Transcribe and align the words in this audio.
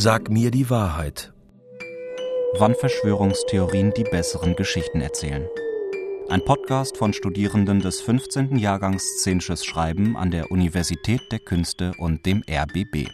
Sag 0.00 0.30
mir 0.30 0.52
die 0.52 0.70
Wahrheit. 0.70 1.32
Wann 2.56 2.76
Verschwörungstheorien 2.76 3.92
die 3.96 4.04
besseren 4.04 4.54
Geschichten 4.54 5.00
erzählen. 5.00 5.44
Ein 6.28 6.44
Podcast 6.44 6.96
von 6.96 7.12
Studierenden 7.12 7.80
des 7.80 8.00
15. 8.02 8.58
Jahrgangs 8.58 9.02
Szenisches 9.18 9.64
Schreiben 9.64 10.16
an 10.16 10.30
der 10.30 10.52
Universität 10.52 11.22
der 11.32 11.40
Künste 11.40 11.94
und 11.98 12.24
dem 12.26 12.44
RBB. 12.48 13.08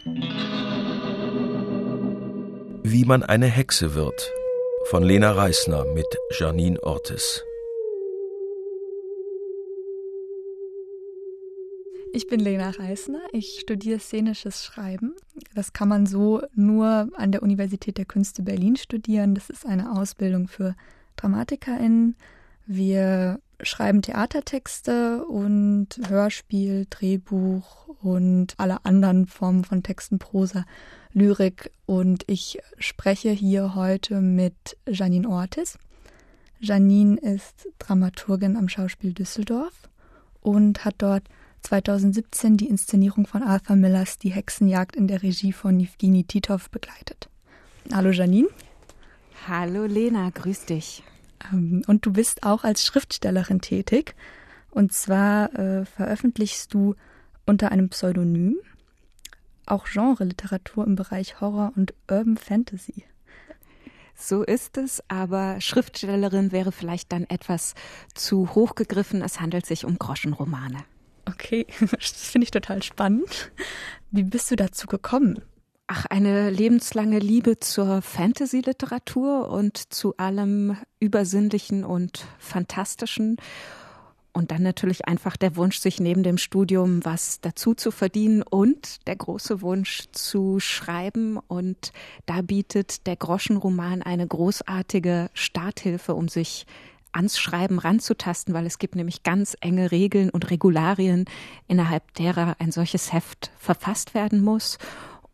Wie 2.83 3.05
man 3.05 3.23
eine 3.23 3.47
Hexe 3.47 3.95
wird 3.95 4.31
von 4.83 5.01
Lena 5.01 5.31
Reisner 5.31 5.85
mit 5.85 6.05
Janine 6.37 6.79
Ortiz. 6.83 7.43
Ich 12.15 12.29
bin 12.29 12.39
Lena 12.39 12.69
Reisner. 12.69 13.19
Ich 13.33 13.59
studiere 13.59 13.99
szenisches 13.99 14.63
Schreiben. 14.63 15.15
Das 15.53 15.73
kann 15.73 15.89
man 15.89 16.05
so 16.05 16.41
nur 16.55 17.09
an 17.13 17.33
der 17.33 17.43
Universität 17.43 17.97
der 17.97 18.05
Künste 18.05 18.41
Berlin 18.41 18.77
studieren. 18.77 19.35
Das 19.35 19.49
ist 19.49 19.65
eine 19.65 19.91
Ausbildung 19.91 20.47
für 20.47 20.77
DramatikerInnen. 21.17 22.15
Wir 22.67 23.41
schreiben 23.59 24.01
Theatertexte 24.01 25.25
und 25.25 25.89
Hörspiel, 26.07 26.87
Drehbuch 26.89 27.89
und 28.01 28.53
alle 28.55 28.85
anderen 28.85 29.27
Formen 29.27 29.65
von 29.65 29.83
Texten, 29.83 30.17
Prosa, 30.17 30.63
Lyrik. 31.11 31.69
Und 31.85 32.23
ich 32.27 32.59
spreche 32.77 33.31
hier 33.31 33.75
heute 33.75 34.21
mit 34.21 34.77
Janine 34.87 35.27
Ortiz. 35.27 35.77
Janine 36.61 37.17
ist 37.17 37.67
Dramaturgin 37.77 38.55
am 38.55 38.69
Schauspiel 38.69 39.11
Düsseldorf 39.11 39.89
und 40.39 40.85
hat 40.85 40.95
dort 40.99 41.23
2017 41.65 42.57
die 42.57 42.67
Inszenierung 42.67 43.25
von 43.25 43.41
Arthur 43.41 43.75
Millers 43.75 44.19
Die 44.19 44.29
Hexenjagd 44.29 44.95
in 44.95 45.07
der 45.07 45.23
Regie 45.23 45.51
von 45.51 45.79
Evgeny 45.79 46.23
Titov 46.23 46.69
begleitet. 46.69 47.27
Hallo 47.91 48.11
Janine. 48.11 48.49
Hallo 49.47 49.85
Lena, 49.85 50.29
grüß 50.29 50.65
dich. 50.65 51.03
Ähm, 51.51 51.81
und 51.87 52.05
du 52.05 52.13
bist 52.13 52.43
auch 52.43 52.63
als 52.63 52.85
Schriftstellerin 52.85 53.61
tätig. 53.61 54.13
Und 54.69 54.93
zwar 54.93 55.57
äh, 55.57 55.85
veröffentlichst 55.85 56.71
du 56.71 56.93
unter 57.47 57.71
einem 57.71 57.89
Pseudonym 57.89 58.57
auch 59.65 59.85
Genre-Literatur 59.85 60.85
im 60.85 60.95
Bereich 60.95 61.41
Horror 61.41 61.73
und 61.75 61.95
Urban 62.07 62.37
Fantasy. 62.37 63.05
So 64.13 64.43
ist 64.43 64.77
es, 64.77 65.01
aber 65.07 65.59
Schriftstellerin 65.61 66.51
wäre 66.51 66.71
vielleicht 66.71 67.11
dann 67.11 67.23
etwas 67.23 67.73
zu 68.13 68.53
hoch 68.53 68.75
gegriffen. 68.75 69.23
Es 69.23 69.41
handelt 69.41 69.65
sich 69.65 69.83
um 69.83 69.97
Groschenromane. 69.97 70.77
Okay, 71.25 71.65
das 71.91 72.11
finde 72.11 72.45
ich 72.45 72.51
total 72.51 72.83
spannend. 72.83 73.51
Wie 74.11 74.23
bist 74.23 74.51
du 74.51 74.55
dazu 74.55 74.87
gekommen? 74.87 75.41
Ach, 75.87 76.05
eine 76.07 76.49
lebenslange 76.49 77.19
Liebe 77.19 77.59
zur 77.59 78.01
Fantasy-Literatur 78.01 79.49
und 79.49 79.93
zu 79.93 80.17
allem 80.17 80.77
Übersinnlichen 80.99 81.83
und 81.83 82.25
Fantastischen. 82.39 83.37
Und 84.33 84.51
dann 84.51 84.63
natürlich 84.63 85.07
einfach 85.07 85.37
der 85.37 85.55
Wunsch, 85.55 85.77
sich 85.77 85.99
neben 85.99 86.23
dem 86.23 86.37
Studium 86.37 87.05
was 87.05 87.39
dazu 87.39 87.73
zu 87.73 87.91
verdienen 87.91 88.41
und 88.41 89.07
der 89.07 89.15
große 89.15 89.61
Wunsch 89.61 90.05
zu 90.11 90.59
schreiben. 90.59 91.37
Und 91.37 91.93
da 92.25 92.41
bietet 92.41 93.05
der 93.05 93.15
Groschenroman 93.15 94.01
eine 94.01 94.27
großartige 94.27 95.29
Starthilfe, 95.33 96.15
um 96.15 96.27
sich 96.27 96.65
ans 97.15 97.39
Schreiben 97.39 97.79
ranzutasten, 97.79 98.53
weil 98.53 98.65
es 98.65 98.77
gibt 98.77 98.95
nämlich 98.95 99.23
ganz 99.23 99.55
enge 99.61 99.91
Regeln 99.91 100.29
und 100.29 100.51
Regularien, 100.51 101.25
innerhalb 101.67 102.13
derer 102.13 102.57
ein 102.59 102.71
solches 102.71 103.13
Heft 103.13 103.51
verfasst 103.57 104.13
werden 104.13 104.43
muss. 104.43 104.77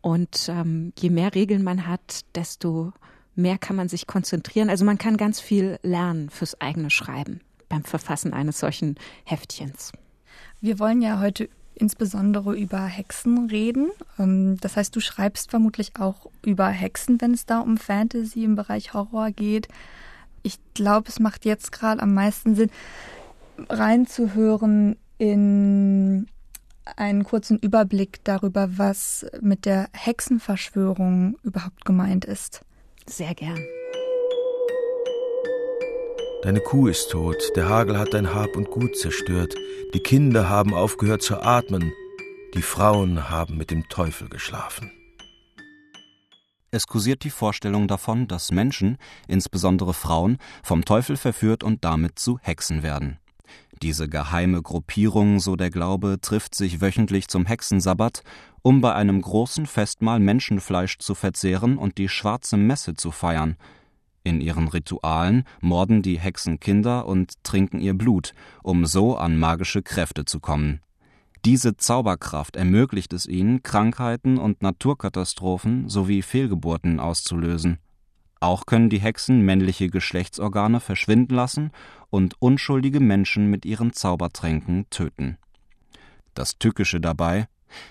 Und 0.00 0.48
ähm, 0.48 0.92
je 0.98 1.10
mehr 1.10 1.34
Regeln 1.34 1.62
man 1.62 1.86
hat, 1.86 2.24
desto 2.34 2.92
mehr 3.34 3.58
kann 3.58 3.76
man 3.76 3.88
sich 3.88 4.06
konzentrieren. 4.06 4.70
Also 4.70 4.84
man 4.84 4.98
kann 4.98 5.16
ganz 5.16 5.40
viel 5.40 5.78
lernen 5.82 6.30
fürs 6.30 6.60
eigene 6.60 6.90
Schreiben 6.90 7.40
beim 7.68 7.84
Verfassen 7.84 8.32
eines 8.32 8.58
solchen 8.58 8.96
Heftchens. 9.24 9.92
Wir 10.60 10.78
wollen 10.78 11.02
ja 11.02 11.20
heute 11.20 11.48
insbesondere 11.74 12.54
über 12.54 12.84
Hexen 12.84 13.48
reden. 13.48 13.90
Ähm, 14.18 14.58
das 14.60 14.76
heißt, 14.76 14.94
du 14.94 15.00
schreibst 15.00 15.50
vermutlich 15.50 15.92
auch 15.98 16.30
über 16.44 16.68
Hexen, 16.68 17.20
wenn 17.20 17.32
es 17.32 17.46
da 17.46 17.60
um 17.60 17.76
Fantasy 17.76 18.44
im 18.44 18.54
Bereich 18.54 18.94
Horror 18.94 19.30
geht 19.30 19.68
ich 20.42 20.58
glaube, 20.74 21.08
es 21.08 21.20
macht 21.20 21.44
jetzt 21.44 21.72
gerade 21.72 22.02
am 22.02 22.14
meisten 22.14 22.54
Sinn, 22.54 22.70
reinzuhören 23.68 24.96
in 25.18 26.26
einen 26.96 27.24
kurzen 27.24 27.58
Überblick 27.58 28.24
darüber, 28.24 28.70
was 28.76 29.26
mit 29.40 29.66
der 29.66 29.88
Hexenverschwörung 29.92 31.36
überhaupt 31.42 31.84
gemeint 31.84 32.24
ist. 32.24 32.62
Sehr 33.06 33.34
gern. 33.34 33.60
Deine 36.42 36.60
Kuh 36.60 36.88
ist 36.88 37.10
tot, 37.10 37.52
der 37.54 37.68
Hagel 37.68 37.98
hat 37.98 38.14
dein 38.14 38.34
Hab 38.34 38.56
und 38.56 38.70
Gut 38.70 38.96
zerstört, 38.96 39.54
die 39.94 40.00
Kinder 40.00 40.48
haben 40.48 40.74
aufgehört 40.74 41.22
zu 41.22 41.40
atmen, 41.40 41.92
die 42.54 42.62
Frauen 42.62 43.30
haben 43.30 43.56
mit 43.56 43.70
dem 43.70 43.88
Teufel 43.88 44.28
geschlafen. 44.28 44.90
Es 46.74 46.86
kursiert 46.86 47.22
die 47.22 47.30
Vorstellung 47.30 47.86
davon, 47.86 48.26
dass 48.28 48.50
Menschen, 48.50 48.96
insbesondere 49.28 49.92
Frauen, 49.92 50.38
vom 50.62 50.86
Teufel 50.86 51.18
verführt 51.18 51.62
und 51.62 51.84
damit 51.84 52.18
zu 52.18 52.38
Hexen 52.40 52.82
werden. 52.82 53.18
Diese 53.82 54.08
geheime 54.08 54.62
Gruppierung, 54.62 55.38
so 55.38 55.54
der 55.54 55.68
Glaube, 55.68 56.16
trifft 56.22 56.54
sich 56.54 56.80
wöchentlich 56.80 57.28
zum 57.28 57.44
Hexensabbat, 57.44 58.22
um 58.62 58.80
bei 58.80 58.94
einem 58.94 59.20
großen 59.20 59.66
Festmahl 59.66 60.18
Menschenfleisch 60.18 60.96
zu 60.98 61.14
verzehren 61.14 61.76
und 61.76 61.98
die 61.98 62.08
schwarze 62.08 62.56
Messe 62.56 62.94
zu 62.94 63.10
feiern. 63.10 63.56
In 64.24 64.40
ihren 64.40 64.68
Ritualen 64.68 65.44
morden 65.60 66.00
die 66.00 66.18
Hexen 66.18 66.58
Kinder 66.58 67.04
und 67.06 67.34
trinken 67.44 67.80
ihr 67.80 67.92
Blut, 67.92 68.32
um 68.62 68.86
so 68.86 69.18
an 69.18 69.38
magische 69.38 69.82
Kräfte 69.82 70.24
zu 70.24 70.40
kommen. 70.40 70.80
Diese 71.44 71.76
Zauberkraft 71.76 72.54
ermöglicht 72.54 73.12
es 73.12 73.26
ihnen, 73.26 73.62
Krankheiten 73.62 74.38
und 74.38 74.62
Naturkatastrophen 74.62 75.88
sowie 75.88 76.22
Fehlgeburten 76.22 77.00
auszulösen. 77.00 77.78
Auch 78.38 78.66
können 78.66 78.90
die 78.90 79.00
Hexen 79.00 79.42
männliche 79.42 79.88
Geschlechtsorgane 79.88 80.78
verschwinden 80.78 81.34
lassen 81.34 81.72
und 82.10 82.40
unschuldige 82.40 83.00
Menschen 83.00 83.50
mit 83.50 83.64
ihren 83.64 83.92
Zaubertränken 83.92 84.86
töten. 84.90 85.38
Das 86.34 86.58
Tückische 86.58 87.00
dabei 87.00 87.48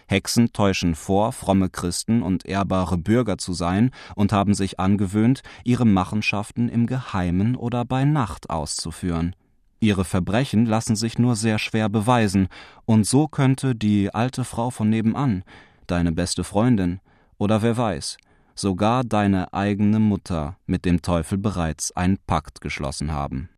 Hexen 0.07 0.53
täuschen 0.53 0.95
vor, 0.95 1.31
fromme 1.31 1.69
Christen 1.69 2.21
und 2.21 2.45
ehrbare 2.45 2.97
Bürger 2.97 3.37
zu 3.37 3.53
sein 3.53 3.91
und 4.15 4.31
haben 4.31 4.53
sich 4.53 4.79
angewöhnt, 4.79 5.41
ihre 5.63 5.85
Machenschaften 5.85 6.69
im 6.69 6.85
Geheimen 6.85 7.55
oder 7.55 7.85
bei 7.85 8.05
Nacht 8.05 8.49
auszuführen. 8.49 9.35
Ihre 9.83 10.05
Verbrechen 10.05 10.67
lassen 10.67 10.95
sich 10.95 11.17
nur 11.17 11.35
sehr 11.35 11.57
schwer 11.57 11.89
beweisen, 11.89 12.49
und 12.85 13.07
so 13.07 13.27
könnte 13.27 13.73
die 13.75 14.13
alte 14.13 14.43
Frau 14.43 14.69
von 14.69 14.91
nebenan, 14.91 15.43
deine 15.87 16.11
beste 16.11 16.43
Freundin, 16.43 16.99
oder 17.39 17.63
wer 17.63 17.77
weiß, 17.77 18.17
sogar 18.53 19.03
deine 19.03 19.53
eigene 19.53 19.97
Mutter 19.97 20.55
mit 20.67 20.85
dem 20.85 21.01
Teufel 21.01 21.39
bereits 21.39 21.91
einen 21.93 22.19
Pakt 22.27 22.61
geschlossen 22.61 23.11
haben. 23.11 23.49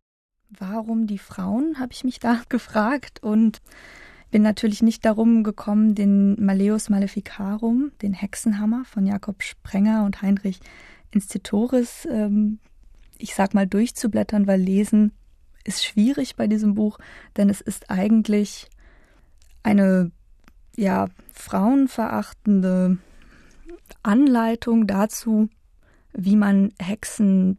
Warum 0.48 1.06
die 1.06 1.18
Frauen, 1.18 1.78
habe 1.78 1.92
ich 1.92 2.04
mich 2.04 2.20
da 2.20 2.40
gefragt 2.48 3.22
und 3.22 3.60
bin 4.30 4.40
natürlich 4.40 4.82
nicht 4.82 5.04
darum 5.04 5.44
gekommen, 5.44 5.94
den 5.94 6.42
Maleus 6.42 6.88
Maleficarum, 6.88 7.92
den 8.00 8.14
Hexenhammer 8.14 8.86
von 8.86 9.04
Jakob 9.04 9.42
Sprenger 9.42 10.04
und 10.04 10.22
Heinrich 10.22 10.60
Institoris, 11.10 12.08
ähm, 12.10 12.60
ich 13.18 13.34
sag 13.34 13.52
mal, 13.52 13.66
durchzublättern, 13.66 14.46
weil 14.46 14.60
lesen 14.62 15.12
ist 15.64 15.84
schwierig 15.84 16.36
bei 16.36 16.46
diesem 16.46 16.74
Buch, 16.74 16.98
denn 17.36 17.50
es 17.50 17.60
ist 17.60 17.90
eigentlich 17.90 18.68
eine 19.62 20.10
ja 20.76 21.08
frauenverachtende 21.32 22.98
Anleitung 24.02 24.86
dazu, 24.86 25.48
wie 26.12 26.36
man 26.36 26.72
Hexen 26.78 27.58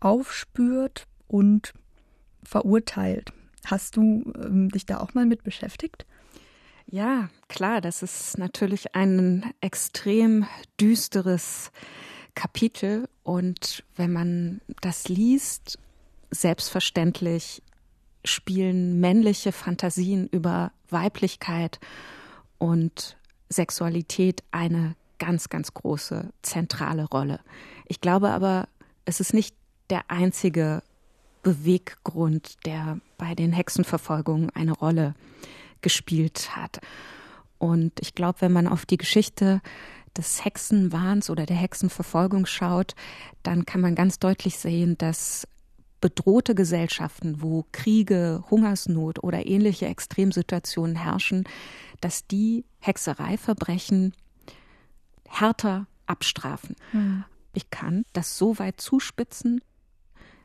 aufspürt 0.00 1.06
und 1.26 1.72
verurteilt. 2.42 3.32
Hast 3.64 3.96
du 3.96 4.32
ähm, 4.36 4.68
dich 4.70 4.86
da 4.86 4.98
auch 4.98 5.14
mal 5.14 5.26
mit 5.26 5.42
beschäftigt? 5.42 6.06
Ja, 6.86 7.28
klar, 7.48 7.80
das 7.80 8.02
ist 8.02 8.38
natürlich 8.38 8.94
ein 8.94 9.52
extrem 9.60 10.46
düsteres 10.80 11.70
Kapitel 12.34 13.08
und 13.24 13.84
wenn 13.96 14.12
man 14.12 14.60
das 14.80 15.08
liest 15.08 15.78
selbstverständlich 16.30 17.62
spielen 18.24 19.00
männliche 19.00 19.52
Fantasien 19.52 20.28
über 20.28 20.72
Weiblichkeit 20.90 21.78
und 22.58 23.16
Sexualität 23.48 24.42
eine 24.50 24.94
ganz, 25.18 25.48
ganz 25.48 25.74
große 25.74 26.30
zentrale 26.42 27.04
Rolle. 27.04 27.40
Ich 27.86 28.00
glaube 28.00 28.30
aber, 28.30 28.68
es 29.04 29.20
ist 29.20 29.34
nicht 29.34 29.54
der 29.90 30.10
einzige 30.10 30.82
Beweggrund, 31.42 32.56
der 32.66 33.00
bei 33.16 33.34
den 33.34 33.52
Hexenverfolgungen 33.52 34.50
eine 34.50 34.72
Rolle 34.72 35.14
gespielt 35.80 36.56
hat. 36.56 36.80
Und 37.58 37.92
ich 38.00 38.14
glaube, 38.14 38.40
wenn 38.40 38.52
man 38.52 38.66
auf 38.66 38.86
die 38.86 38.98
Geschichte 38.98 39.60
des 40.16 40.44
Hexenwahns 40.44 41.30
oder 41.30 41.46
der 41.46 41.56
Hexenverfolgung 41.56 42.46
schaut, 42.46 42.94
dann 43.42 43.66
kann 43.66 43.80
man 43.80 43.94
ganz 43.94 44.18
deutlich 44.18 44.58
sehen, 44.58 44.98
dass 44.98 45.46
bedrohte 46.00 46.54
Gesellschaften, 46.54 47.42
wo 47.42 47.64
Kriege, 47.72 48.44
Hungersnot 48.50 49.22
oder 49.22 49.46
ähnliche 49.46 49.86
Extremsituationen 49.86 50.96
herrschen, 50.96 51.44
dass 52.00 52.26
die 52.26 52.64
Hexereiverbrechen 52.80 54.14
härter 55.28 55.86
abstrafen. 56.06 56.76
Mhm. 56.92 57.24
Ich 57.52 57.70
kann 57.70 58.04
das 58.12 58.38
so 58.38 58.58
weit 58.58 58.80
zuspitzen, 58.80 59.60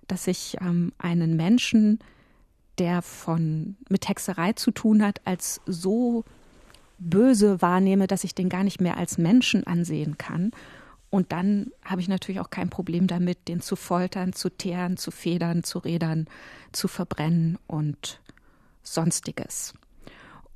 dass 0.08 0.28
ich 0.28 0.58
ähm, 0.62 0.92
einen 0.98 1.36
Menschen, 1.36 2.00
der 2.80 3.02
von 3.02 3.78
mit 3.90 4.10
Hexerei 4.10 4.54
zu 4.54 4.72
tun 4.72 5.04
hat, 5.04 5.22
als 5.26 5.62
so 5.66 6.24
böse 6.98 7.62
wahrnehme, 7.62 8.08
dass 8.08 8.24
ich 8.24 8.34
den 8.36 8.50
gar 8.50 8.64
nicht 8.64 8.82
mehr 8.82 8.98
als 8.98 9.18
Menschen 9.18 9.68
ansehen 9.68 10.18
kann. 10.18 10.52
Und 11.13 11.31
dann 11.31 11.68
habe 11.86 12.01
ich 12.01 12.07
natürlich 12.07 12.42
auch 12.42 12.50
kein 12.50 12.71
Problem 12.71 13.06
damit, 13.06 13.48
den 13.48 13.62
zu 13.62 13.75
foltern, 13.75 14.33
zu 14.33 14.50
teeren, 14.50 14.98
zu 14.98 15.12
federn, 15.12 15.63
zu 15.63 15.77
rädern, 15.77 16.25
zu 16.71 16.88
verbrennen 16.88 17.60
und 17.68 18.19
sonstiges. 18.81 19.75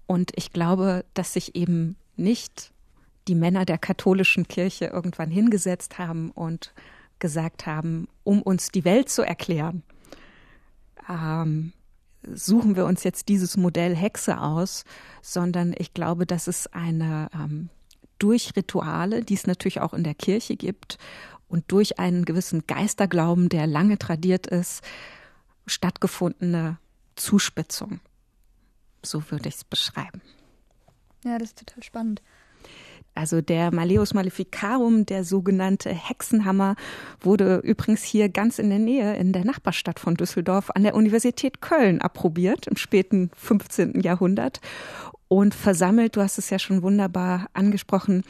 Und 0.08 0.32
ich 0.36 0.54
glaube, 0.54 1.06
dass 1.14 1.34
sich 1.34 1.56
eben 1.56 1.96
nicht 2.16 2.72
die 3.28 3.36
Männer 3.36 3.66
der 3.66 3.78
katholischen 3.78 4.48
Kirche 4.48 4.86
irgendwann 4.86 5.30
hingesetzt 5.30 6.00
haben 6.00 6.32
und 6.32 6.74
gesagt 7.20 7.68
haben, 7.68 8.08
um 8.24 8.42
uns 8.42 8.70
die 8.70 8.84
Welt 8.84 9.10
zu 9.10 9.22
erklären, 9.22 9.84
ähm, 11.08 11.72
suchen 12.24 12.76
wir 12.76 12.88
uns 12.88 13.04
jetzt 13.04 13.30
dieses 13.30 13.58
Modell 13.58 13.96
Hexe 13.96 14.42
aus, 14.42 14.86
sondern 15.22 15.76
ich 15.78 15.94
glaube, 15.94 16.26
dass 16.26 16.48
es 16.48 16.66
eine 16.66 17.30
ähm, 17.32 17.70
durch 18.20 18.54
Rituale, 18.56 19.24
die 19.24 19.36
es 19.36 19.48
natürlich 19.48 19.82
auch 19.82 19.94
in 19.94 20.04
der 20.04 20.16
Kirche 20.16 20.56
gibt 20.56 20.98
und 21.48 21.66
durch 21.72 22.00
einen 22.00 22.26
gewissen 22.26 22.66
Geisterglauben, 22.68 23.50
der 23.50 23.68
lange 23.68 23.98
tradiert 23.98 24.48
ist, 24.48 24.84
stattgefundene 25.66 26.78
Zuspitzung. 27.16 28.00
So 29.04 29.30
würde 29.32 29.50
ich 29.50 29.56
es 29.56 29.64
beschreiben. 29.64 30.22
Ja, 31.24 31.38
das 31.38 31.50
ist 31.50 31.60
total 31.60 31.84
spannend. 31.84 32.22
Also 33.18 33.42
der 33.42 33.74
Maleus 33.74 34.14
Maleficarum, 34.14 35.08
der 35.08 35.24
sogenannte 35.24 35.90
Hexenhammer, 35.90 36.76
wurde 37.20 37.58
übrigens 37.64 38.04
hier 38.04 38.30
ganz 38.30 38.60
in 38.60 38.70
der 38.70 38.78
Nähe, 38.78 39.16
in 39.16 39.34
der 39.34 39.44
Nachbarstadt 39.44 40.00
von 40.00 40.14
Düsseldorf, 40.14 40.70
an 40.76 40.84
der 40.84 40.94
Universität 40.94 41.60
Köln 41.60 42.00
approbiert 42.00 42.68
im 42.68 42.78
späten 42.78 43.32
15. 43.36 44.02
Jahrhundert 44.02 44.62
und 45.28 45.54
versammelt, 45.54 46.16
du 46.16 46.22
hast 46.22 46.38
es 46.38 46.50
ja 46.50 46.60
schon 46.60 46.82
wunderbar 46.82 47.48
angesprochen, 47.54 48.24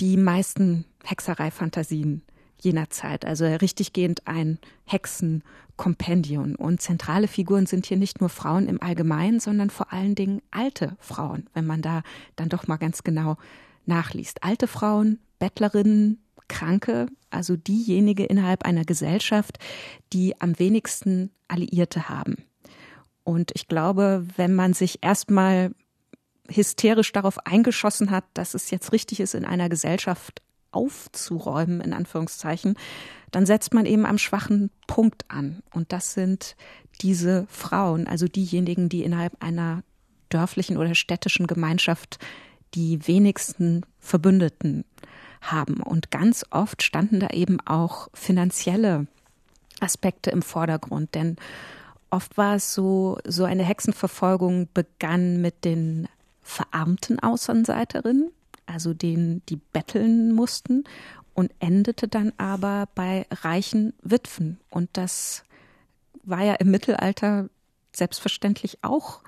die 0.00 0.16
meisten 0.16 0.84
Hexereifantasien 1.04 2.22
jener 2.60 2.90
Zeit. 2.90 3.24
Also 3.24 3.44
richtiggehend 3.44 4.26
ein 4.26 4.58
Hexenkompendium. 4.84 6.54
Und 6.54 6.80
zentrale 6.80 7.28
Figuren 7.28 7.66
sind 7.66 7.86
hier 7.86 7.96
nicht 7.96 8.20
nur 8.20 8.28
Frauen 8.28 8.68
im 8.68 8.80
Allgemeinen, 8.80 9.40
sondern 9.40 9.70
vor 9.70 9.92
allen 9.92 10.14
Dingen 10.14 10.42
alte 10.50 10.96
Frauen, 11.00 11.48
wenn 11.54 11.66
man 11.66 11.82
da 11.82 12.02
dann 12.36 12.48
doch 12.48 12.66
mal 12.66 12.76
ganz 12.76 13.02
genau 13.02 13.36
nachliest. 13.84 14.42
Alte 14.44 14.68
Frauen, 14.68 15.18
Bettlerinnen, 15.38 16.22
Kranke, 16.48 17.06
also 17.30 17.56
diejenige 17.56 18.24
innerhalb 18.24 18.64
einer 18.64 18.84
Gesellschaft, 18.84 19.58
die 20.12 20.40
am 20.40 20.58
wenigsten 20.58 21.30
Alliierte 21.48 22.08
haben. 22.08 22.36
Und 23.24 23.52
ich 23.54 23.68
glaube, 23.68 24.26
wenn 24.36 24.54
man 24.54 24.72
sich 24.72 24.98
erstmal 25.02 25.72
hysterisch 26.48 27.12
darauf 27.12 27.46
eingeschossen 27.46 28.10
hat, 28.10 28.24
dass 28.34 28.54
es 28.54 28.70
jetzt 28.70 28.92
richtig 28.92 29.20
ist, 29.20 29.34
in 29.34 29.44
einer 29.44 29.68
Gesellschaft 29.68 30.42
aufzuräumen, 30.72 31.80
in 31.80 31.92
Anführungszeichen, 31.92 32.76
dann 33.30 33.46
setzt 33.46 33.74
man 33.74 33.86
eben 33.86 34.06
am 34.06 34.18
schwachen 34.18 34.70
Punkt 34.86 35.24
an. 35.28 35.62
Und 35.72 35.92
das 35.92 36.14
sind 36.14 36.56
diese 37.00 37.46
Frauen, 37.48 38.06
also 38.06 38.26
diejenigen, 38.26 38.88
die 38.88 39.04
innerhalb 39.04 39.42
einer 39.42 39.82
dörflichen 40.28 40.76
oder 40.76 40.94
städtischen 40.94 41.46
Gemeinschaft 41.46 42.18
die 42.74 43.06
wenigsten 43.06 43.84
Verbündeten 43.98 44.84
haben. 45.40 45.82
Und 45.82 46.10
ganz 46.10 46.44
oft 46.50 46.82
standen 46.82 47.20
da 47.20 47.28
eben 47.28 47.60
auch 47.60 48.08
finanzielle 48.14 49.06
Aspekte 49.80 50.30
im 50.30 50.42
Vordergrund, 50.42 51.14
denn 51.14 51.36
oft 52.10 52.36
war 52.36 52.56
es 52.56 52.72
so, 52.72 53.18
so 53.26 53.44
eine 53.44 53.64
Hexenverfolgung 53.64 54.68
begann 54.72 55.40
mit 55.40 55.64
den 55.64 56.08
verarmten 56.42 57.18
Außenseiterinnen, 57.20 58.30
also 58.66 58.94
denen, 58.94 59.42
die 59.48 59.56
betteln 59.56 60.32
mussten, 60.32 60.84
und 61.34 61.52
endete 61.60 62.08
dann 62.08 62.32
aber 62.36 62.88
bei 62.94 63.26
reichen 63.30 63.94
Witwen. 64.02 64.60
Und 64.70 64.90
das 64.92 65.44
war 66.24 66.44
ja 66.44 66.54
im 66.54 66.70
Mittelalter 66.70 67.48
selbstverständlich 67.94 68.78
auch 68.82 69.22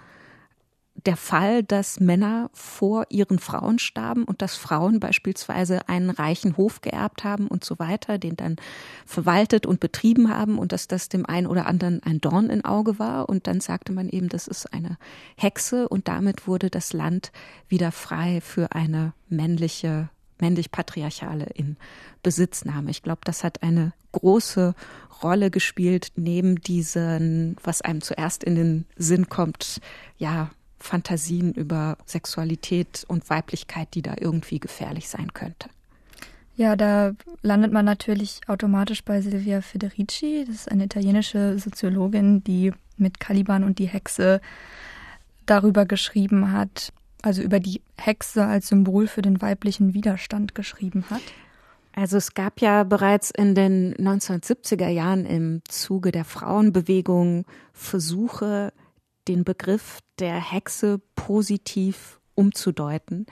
der 0.95 1.17
Fall, 1.17 1.63
dass 1.63 2.01
Männer 2.01 2.51
vor 2.53 3.07
ihren 3.11 3.39
Frauen 3.39 3.79
starben 3.79 4.25
und 4.25 4.43
dass 4.43 4.57
Frauen 4.57 5.01
beispielsweise 5.01 5.89
einen 5.89 6.11
reichen 6.11 6.57
Hof 6.57 6.81
geerbt 6.81 7.25
haben 7.25 7.49
und 7.49 7.65
so 7.65 7.79
weiter, 7.79 8.17
den 8.19 8.37
dann 8.37 8.57
verwaltet 9.05 9.67
und 9.67 9.81
betrieben 9.81 10.31
haben 10.31 10.57
und 10.59 10.73
dass 10.73 10.87
das 10.87 11.09
dem 11.09 11.27
einen 11.27 11.47
oder 11.47 11.67
anderen 11.67 12.03
ein 12.05 12.21
Dorn 12.21 12.49
im 12.49 12.65
Auge 12.65 12.99
war. 12.99 13.29
Und 13.29 13.47
dann 13.47 13.61
sagte 13.61 13.93
man 13.93 14.09
eben, 14.09 14.29
das 14.29 14.47
ist 14.47 14.73
eine 14.73 14.97
Hexe 15.37 15.89
und 15.89 16.09
damit 16.09 16.47
wurde 16.47 16.71
das 16.71 16.93
Land 16.93 17.33
wieder 17.69 17.93
frei 17.93 18.41
für 18.41 18.73
eine 18.73 19.13
männliche 19.29 20.09
männlich-patriarchale 20.41 21.47
in 21.55 21.77
Besitznahme. 22.25 22.91
Ich 22.91 23.03
glaube, 23.03 23.21
das 23.25 23.45
hat 23.45 23.63
eine 23.63 23.93
große 24.13 24.75
Rolle 25.23 25.51
gespielt, 25.51 26.13
neben 26.17 26.57
diesen, 26.57 27.57
was 27.63 27.83
einem 27.83 28.01
zuerst 28.01 28.43
in 28.45 28.57
den 28.57 28.87
Sinn 28.97 29.29
kommt, 29.29 29.81
ja, 30.17 30.51
Fantasien 30.85 31.53
über 31.55 31.97
Sexualität 32.05 33.05
und 33.09 33.31
Weiblichkeit, 33.31 33.89
die 33.95 34.03
da 34.03 34.15
irgendwie 34.21 34.61
gefährlich 34.61 35.09
sein 35.09 35.33
könnte. 35.33 35.69
Ja, 36.57 36.77
da 36.77 37.13
landet 37.43 37.73
man 37.73 37.85
natürlich 37.85 38.41
automatisch 38.47 39.03
bei 39.03 39.21
Silvia 39.21 39.61
Federici. 39.61 40.45
Das 40.47 40.55
ist 40.55 40.71
eine 40.71 40.85
italienische 40.85 41.59
Soziologin, 41.59 42.45
die 42.45 42.73
mit 42.97 43.19
Caliban 43.19 43.65
und 43.65 43.79
die 43.79 43.89
Hexe 43.89 44.41
darüber 45.47 45.85
geschrieben 45.85 46.53
hat, 46.53 46.93
also 47.23 47.43
über 47.43 47.59
die 47.59 47.81
Hexe 47.97 48.47
als 48.47 48.69
Symbol 48.69 49.09
für 49.09 49.23
den 49.23 49.43
weiblichen 49.43 49.95
Widerstand 49.95 50.55
geschrieben 50.55 51.05
hat. 51.11 51.23
Also 51.97 52.17
es 52.17 52.35
gab 52.35 52.61
ja 52.61 52.85
bereits 52.85 53.31
in 53.31 53.55
den 53.55 53.95
1970er 53.95 54.89
Jahren 54.89 55.25
im 55.25 55.63
Zuge 55.67 56.13
der 56.13 56.25
Frauenbewegung 56.25 57.47
Versuche, 57.73 58.73
den 59.29 59.45
Begriff 59.45 60.01
der 60.19 60.37
Hexe 60.37 61.01
positiv 61.15 62.21
umzudeuten. 62.35 63.27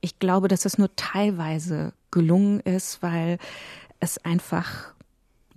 Ich 0.00 0.18
glaube, 0.18 0.48
dass 0.48 0.64
es 0.64 0.78
nur 0.78 0.94
teilweise 0.96 1.92
gelungen 2.10 2.60
ist, 2.60 3.02
weil 3.02 3.38
es 4.00 4.18
einfach 4.18 4.94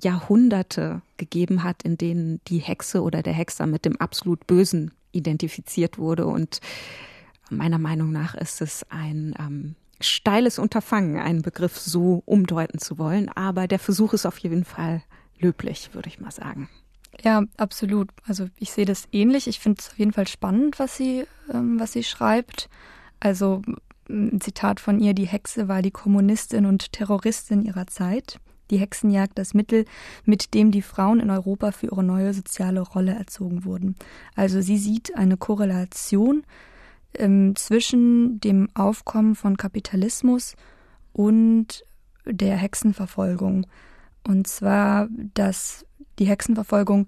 Jahrhunderte 0.01 1.01
gegeben 1.17 1.63
hat, 1.63 1.84
in 1.84 1.98
denen 1.98 2.41
die 2.48 2.60
Hexe 2.60 3.01
oder 3.01 3.24
der 3.24 3.34
Hexer 3.34 3.67
mit 3.67 3.86
dem 3.86 4.00
absolut 4.00 4.46
Bösen 4.48 4.91
identifiziert 5.12 5.98
wurde. 5.98 6.25
Und 6.25 6.62
meiner 7.50 7.79
Meinung 7.79 8.12
nach 8.12 8.36
ist 8.36 8.62
es 8.62 8.86
ein 8.89 9.34
ähm, 9.39 9.75
steiles 10.00 10.60
Unterfangen, 10.60 11.20
einen 11.20 11.41
Begriff 11.41 11.77
so 11.77 12.22
umdeuten 12.25 12.79
zu 12.79 12.98
wollen. 12.98 13.29
Aber 13.29 13.67
der 13.67 13.79
Versuch 13.79 14.13
ist 14.13 14.25
auf 14.25 14.38
jeden 14.39 14.65
Fall 14.65 15.03
löblich, 15.39 15.89
würde 15.94 16.10
ich 16.10 16.20
mal 16.20 16.32
sagen. 16.32 16.70
Ja, 17.24 17.44
absolut. 17.58 18.10
Also 18.26 18.48
ich 18.58 18.72
sehe 18.72 18.86
das 18.86 19.08
ähnlich. 19.12 19.48
Ich 19.48 19.60
finde 19.60 19.80
es 19.82 19.90
auf 19.90 19.98
jeden 19.98 20.14
Fall 20.14 20.28
spannend, 20.28 20.80
was 20.80 20.96
sie, 20.98 21.26
ähm, 21.52 21.80
was 21.80 21.94
sie 21.94 22.04
schreibt. 22.04 22.70
Also 23.20 23.62
ein 24.10 24.40
Zitat 24.40 24.80
von 24.80 25.00
ihr, 25.00 25.14
die 25.14 25.28
Hexe 25.28 25.68
war 25.68 25.82
die 25.82 25.92
Kommunistin 25.92 26.66
und 26.66 26.92
Terroristin 26.94 27.64
ihrer 27.64 27.88
Zeit. 27.88 28.40
Die 28.70 28.78
Hexenjagd 28.78 29.38
das 29.38 29.54
Mittel, 29.54 29.86
mit 30.26 30.54
dem 30.54 30.72
die 30.72 30.82
Frauen 30.82 31.20
in 31.20 31.30
Europa 31.30 31.72
für 31.72 31.88
ihre 31.88 32.04
neue 32.04 32.34
soziale 32.34 32.82
Rolle 32.82 33.14
erzogen 33.14 33.64
wurden. 33.64 33.96
Also 34.36 34.62
sie 34.62 34.78
sieht 34.78 35.16
eine 35.16 35.38
Korrelation 35.38 36.44
ähm, 37.14 37.56
zwischen 37.56 38.40
dem 38.42 38.68
Aufkommen 38.74 39.36
von 39.36 39.58
Kapitalismus 39.58 40.56
und 41.14 41.84
der 42.26 42.58
Hexenverfolgung. 42.58 43.66
Und 44.28 44.46
zwar, 44.46 45.08
dass 45.36 45.86
die 46.20 46.26
Hexenverfolgung 46.26 47.08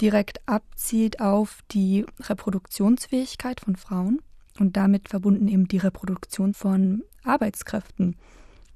direkt 0.00 0.40
abzielt 0.48 1.20
auf 1.20 1.60
die 1.70 2.04
Reproduktionsfähigkeit 2.18 3.60
von 3.60 3.76
Frauen 3.76 4.20
und 4.58 4.76
damit 4.76 5.08
verbunden 5.08 5.46
eben 5.46 5.68
die 5.68 5.78
Reproduktion 5.78 6.54
von 6.54 7.04
Arbeitskräften. 7.22 8.16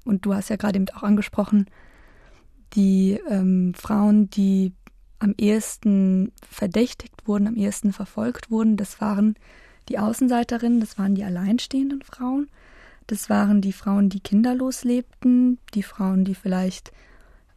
Und 0.05 0.25
du 0.25 0.33
hast 0.33 0.47
ja 0.47 0.55
gerade 0.55 0.77
eben 0.77 0.89
auch 0.95 1.03
angesprochen, 1.03 1.65
die 2.75 3.19
ähm, 3.27 3.73
Frauen, 3.73 4.29
die 4.29 4.71
am 5.19 5.35
ehesten 5.37 6.31
verdächtigt 6.49 7.27
wurden, 7.27 7.45
am 7.45 7.57
ehesten 7.57 7.91
verfolgt 7.91 8.49
wurden, 8.49 8.77
das 8.77 9.01
waren 9.01 9.35
die 9.89 9.99
Außenseiterinnen, 9.99 10.79
das 10.79 10.97
waren 10.97 11.13
die 11.13 11.25
alleinstehenden 11.25 12.03
Frauen. 12.03 12.47
Das 13.07 13.29
waren 13.29 13.59
die 13.59 13.73
Frauen, 13.73 14.07
die 14.07 14.21
kinderlos 14.21 14.85
lebten, 14.85 15.59
die 15.73 15.83
Frauen, 15.83 16.23
die 16.23 16.35
vielleicht 16.35 16.93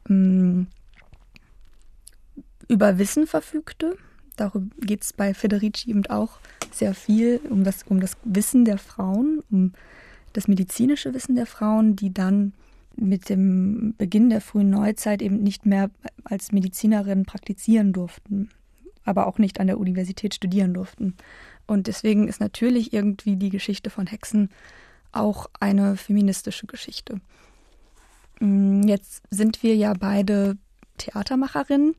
mh, 0.08 0.16
mm, 0.16 0.66
über 2.68 2.98
Wissen 2.98 3.26
verfügte. 3.26 3.96
Darüber 4.36 4.66
geht 4.80 5.02
es 5.02 5.12
bei 5.12 5.34
Federici 5.34 5.90
eben 5.90 6.06
auch 6.06 6.38
sehr 6.72 6.94
viel 6.94 7.40
um 7.50 7.62
das, 7.62 7.84
um 7.84 8.00
das 8.00 8.16
Wissen 8.24 8.64
der 8.64 8.78
Frauen, 8.78 9.42
um 9.50 9.72
das 10.32 10.48
medizinische 10.48 11.14
Wissen 11.14 11.36
der 11.36 11.46
Frauen, 11.46 11.94
die 11.94 12.12
dann 12.12 12.52
mit 12.96 13.28
dem 13.28 13.94
Beginn 13.96 14.30
der 14.30 14.40
frühen 14.40 14.70
Neuzeit 14.70 15.22
eben 15.22 15.42
nicht 15.42 15.66
mehr 15.66 15.90
als 16.24 16.52
Medizinerin 16.52 17.24
praktizieren 17.24 17.92
durften, 17.92 18.50
aber 19.04 19.26
auch 19.26 19.38
nicht 19.38 19.60
an 19.60 19.66
der 19.66 19.78
Universität 19.78 20.34
studieren 20.34 20.74
durften. 20.74 21.14
Und 21.66 21.86
deswegen 21.86 22.28
ist 22.28 22.40
natürlich 22.40 22.92
irgendwie 22.92 23.36
die 23.36 23.50
Geschichte 23.50 23.90
von 23.90 24.06
Hexen 24.06 24.50
auch 25.12 25.48
eine 25.60 25.96
feministische 25.96 26.66
Geschichte. 26.66 27.20
Mm, 28.40 28.82
jetzt 28.82 29.22
sind 29.30 29.62
wir 29.62 29.76
ja 29.76 29.94
beide 29.94 30.56
Theatermacherinnen 30.98 31.94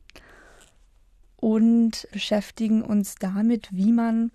und 1.38 2.08
beschäftigen 2.12 2.82
uns 2.82 3.16
damit, 3.16 3.70
wie 3.72 3.92
man 3.92 4.32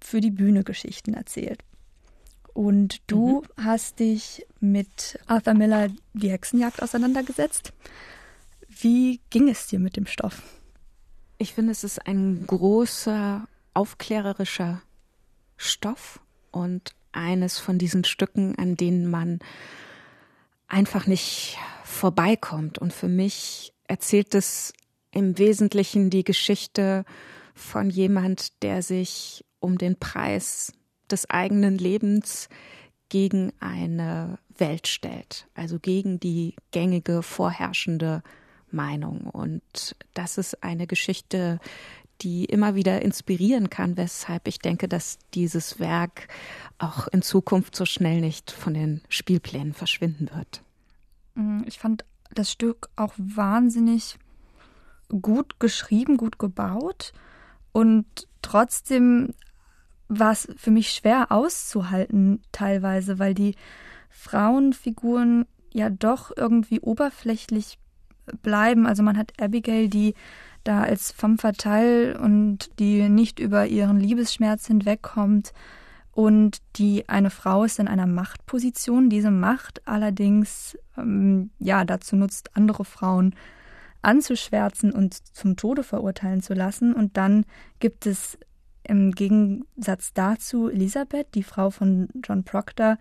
für 0.00 0.20
die 0.20 0.30
Bühne 0.30 0.64
Geschichten 0.64 1.14
erzählt. 1.14 1.62
Und 2.52 3.00
du 3.06 3.42
mhm. 3.42 3.64
hast 3.64 4.00
dich 4.00 4.46
mit 4.60 5.18
Arthur 5.26 5.54
Miller 5.54 5.88
die 6.14 6.30
Hexenjagd 6.30 6.82
auseinandergesetzt. 6.82 7.72
Wie 8.68 9.20
ging 9.30 9.48
es 9.48 9.66
dir 9.66 9.78
mit 9.78 9.96
dem 9.96 10.06
Stoff? 10.06 10.42
Ich 11.38 11.54
finde, 11.54 11.72
es 11.72 11.84
ist 11.84 12.06
ein 12.06 12.44
großer 12.46 13.46
aufklärerischer 13.72 14.82
Stoff 15.56 16.20
und 16.50 16.94
eines 17.12 17.58
von 17.58 17.78
diesen 17.78 18.04
Stücken, 18.04 18.56
an 18.58 18.76
denen 18.76 19.10
man 19.10 19.40
einfach 20.70 21.06
nicht 21.06 21.58
vorbeikommt. 21.84 22.78
Und 22.78 22.92
für 22.92 23.08
mich 23.08 23.72
erzählt 23.86 24.34
es 24.34 24.72
im 25.12 25.36
Wesentlichen 25.38 26.08
die 26.10 26.24
Geschichte 26.24 27.04
von 27.54 27.90
jemand, 27.90 28.62
der 28.62 28.82
sich 28.82 29.44
um 29.58 29.76
den 29.76 29.98
Preis 29.98 30.72
des 31.10 31.28
eigenen 31.28 31.76
Lebens 31.76 32.48
gegen 33.08 33.52
eine 33.58 34.38
Welt 34.56 34.86
stellt, 34.86 35.48
also 35.54 35.78
gegen 35.78 36.20
die 36.20 36.54
gängige 36.70 37.22
vorherrschende 37.22 38.22
Meinung. 38.70 39.22
Und 39.22 39.96
das 40.14 40.38
ist 40.38 40.62
eine 40.62 40.86
Geschichte, 40.86 41.58
die 42.22 42.44
immer 42.44 42.74
wieder 42.74 43.02
inspirieren 43.02 43.70
kann, 43.70 43.96
weshalb 43.96 44.48
ich 44.48 44.58
denke, 44.58 44.88
dass 44.88 45.18
dieses 45.34 45.78
Werk 45.78 46.28
auch 46.78 47.08
in 47.08 47.22
Zukunft 47.22 47.76
so 47.76 47.84
schnell 47.84 48.20
nicht 48.20 48.50
von 48.50 48.74
den 48.74 49.02
Spielplänen 49.08 49.74
verschwinden 49.74 50.30
wird. 50.34 50.62
Mm, 51.34 51.62
ich 51.66 51.78
fand 51.78 52.04
das 52.34 52.50
Stück 52.50 52.88
auch 52.96 53.14
wahnsinnig 53.16 54.18
gut 55.08 55.58
geschrieben, 55.58 56.16
gut 56.16 56.38
gebaut 56.38 57.12
und 57.72 58.06
trotzdem 58.42 59.34
war 60.08 60.32
es 60.32 60.48
für 60.56 60.70
mich 60.70 60.90
schwer 60.90 61.30
auszuhalten 61.30 62.42
teilweise, 62.52 63.18
weil 63.18 63.34
die 63.34 63.54
Frauenfiguren 64.10 65.46
ja 65.72 65.88
doch 65.88 66.32
irgendwie 66.36 66.80
oberflächlich 66.80 67.78
bleiben. 68.42 68.86
Also 68.86 69.02
man 69.02 69.16
hat 69.16 69.40
Abigail, 69.40 69.88
die 69.88 70.14
da 70.64 70.82
als 70.82 71.12
femme 71.12 71.38
fatale 71.38 72.18
und 72.18 72.70
die 72.78 73.08
nicht 73.08 73.38
über 73.38 73.66
ihren 73.66 73.98
Liebesschmerz 73.98 74.66
hinwegkommt 74.66 75.52
und 76.12 76.58
die 76.76 77.08
eine 77.08 77.30
Frau 77.30 77.64
ist 77.64 77.78
in 77.78 77.88
einer 77.88 78.06
Machtposition. 78.06 79.10
Diese 79.10 79.30
Macht 79.30 79.86
allerdings 79.86 80.76
ähm, 80.98 81.50
ja 81.58 81.84
dazu 81.84 82.16
nutzt, 82.16 82.56
andere 82.56 82.84
Frauen 82.84 83.34
anzuschwärzen 84.02 84.92
und 84.92 85.14
zum 85.14 85.56
Tode 85.56 85.82
verurteilen 85.82 86.42
zu 86.42 86.54
lassen. 86.54 86.94
Und 86.94 87.16
dann 87.16 87.44
gibt 87.78 88.06
es 88.06 88.38
im 88.82 89.12
Gegensatz 89.12 90.12
dazu 90.12 90.68
Elisabeth, 90.68 91.34
die 91.34 91.42
Frau 91.42 91.70
von 91.70 92.08
John 92.24 92.44
Proctor, 92.44 92.98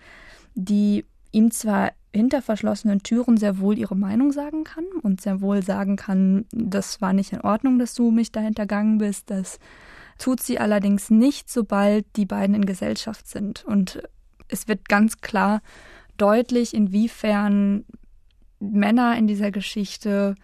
die 0.53 1.05
ihm 1.31 1.51
zwar 1.51 1.91
hinter 2.13 2.41
verschlossenen 2.41 3.03
Türen 3.03 3.37
sehr 3.37 3.59
wohl 3.59 3.77
ihre 3.77 3.95
Meinung 3.95 4.31
sagen 4.31 4.63
kann 4.63 4.85
und 5.01 5.21
sehr 5.21 5.41
wohl 5.41 5.63
sagen 5.63 5.95
kann, 5.95 6.45
das 6.51 7.01
war 7.01 7.13
nicht 7.13 7.33
in 7.33 7.41
Ordnung, 7.41 7.77
dass 7.77 7.93
du 7.93 8.11
mich 8.11 8.31
da 8.31 8.39
hintergangen 8.39 8.97
bist. 8.97 9.29
Das 9.29 9.59
tut 10.17 10.41
sie 10.41 10.59
allerdings 10.59 11.09
nicht, 11.09 11.49
sobald 11.49 12.05
die 12.15 12.25
beiden 12.25 12.55
in 12.55 12.65
Gesellschaft 12.65 13.27
sind. 13.27 13.63
Und 13.65 14.01
es 14.47 14.67
wird 14.67 14.89
ganz 14.89 15.21
klar 15.21 15.61
deutlich, 16.17 16.73
inwiefern 16.73 17.85
Männer 18.59 19.17
in 19.17 19.27
dieser 19.27 19.51
Geschichte 19.51 20.35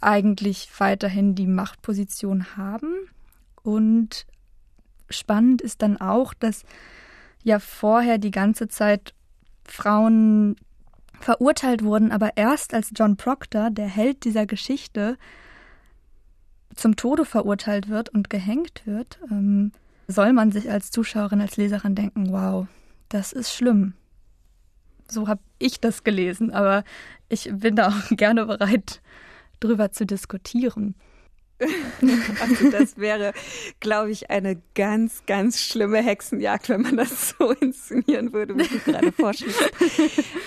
eigentlich 0.00 0.68
weiterhin 0.78 1.34
die 1.34 1.46
Machtposition 1.46 2.56
haben 2.56 2.92
und 3.62 4.26
spannend 5.08 5.62
ist 5.62 5.82
dann 5.82 5.96
auch, 6.00 6.34
dass 6.34 6.64
ja 7.44 7.58
vorher 7.58 8.18
die 8.18 8.30
ganze 8.30 8.68
Zeit 8.68 9.14
Frauen 9.64 10.56
verurteilt 11.22 11.84
wurden, 11.84 12.12
aber 12.12 12.36
erst 12.36 12.74
als 12.74 12.90
John 12.94 13.16
Proctor, 13.16 13.70
der 13.70 13.86
Held 13.86 14.24
dieser 14.24 14.46
Geschichte, 14.46 15.16
zum 16.74 16.96
Tode 16.96 17.24
verurteilt 17.24 17.88
wird 17.88 18.08
und 18.08 18.30
gehängt 18.30 18.82
wird, 18.86 19.20
ähm, 19.30 19.72
soll 20.08 20.32
man 20.32 20.52
sich 20.52 20.70
als 20.70 20.90
Zuschauerin, 20.90 21.40
als 21.40 21.56
Leserin 21.56 21.94
denken, 21.94 22.32
wow, 22.32 22.66
das 23.08 23.32
ist 23.32 23.54
schlimm. 23.54 23.94
So 25.08 25.28
habe 25.28 25.42
ich 25.58 25.80
das 25.80 26.04
gelesen, 26.04 26.50
aber 26.50 26.84
ich 27.28 27.50
bin 27.52 27.76
da 27.76 27.88
auch 27.88 28.08
gerne 28.16 28.46
bereit, 28.46 29.00
drüber 29.60 29.92
zu 29.92 30.06
diskutieren. 30.06 30.94
Also 32.40 32.70
das 32.70 32.96
wäre, 32.96 33.32
glaube 33.78 34.10
ich, 34.10 34.30
eine 34.30 34.60
ganz, 34.74 35.22
ganz 35.26 35.60
schlimme 35.60 36.02
Hexenjagd, 36.02 36.68
wenn 36.68 36.82
man 36.82 36.96
das 36.96 37.34
so 37.38 37.50
inszenieren 37.60 38.32
würde, 38.32 38.56
wie 38.56 38.66
du 38.66 38.78
gerade 38.80 39.12
vorschlägst. 39.12 39.70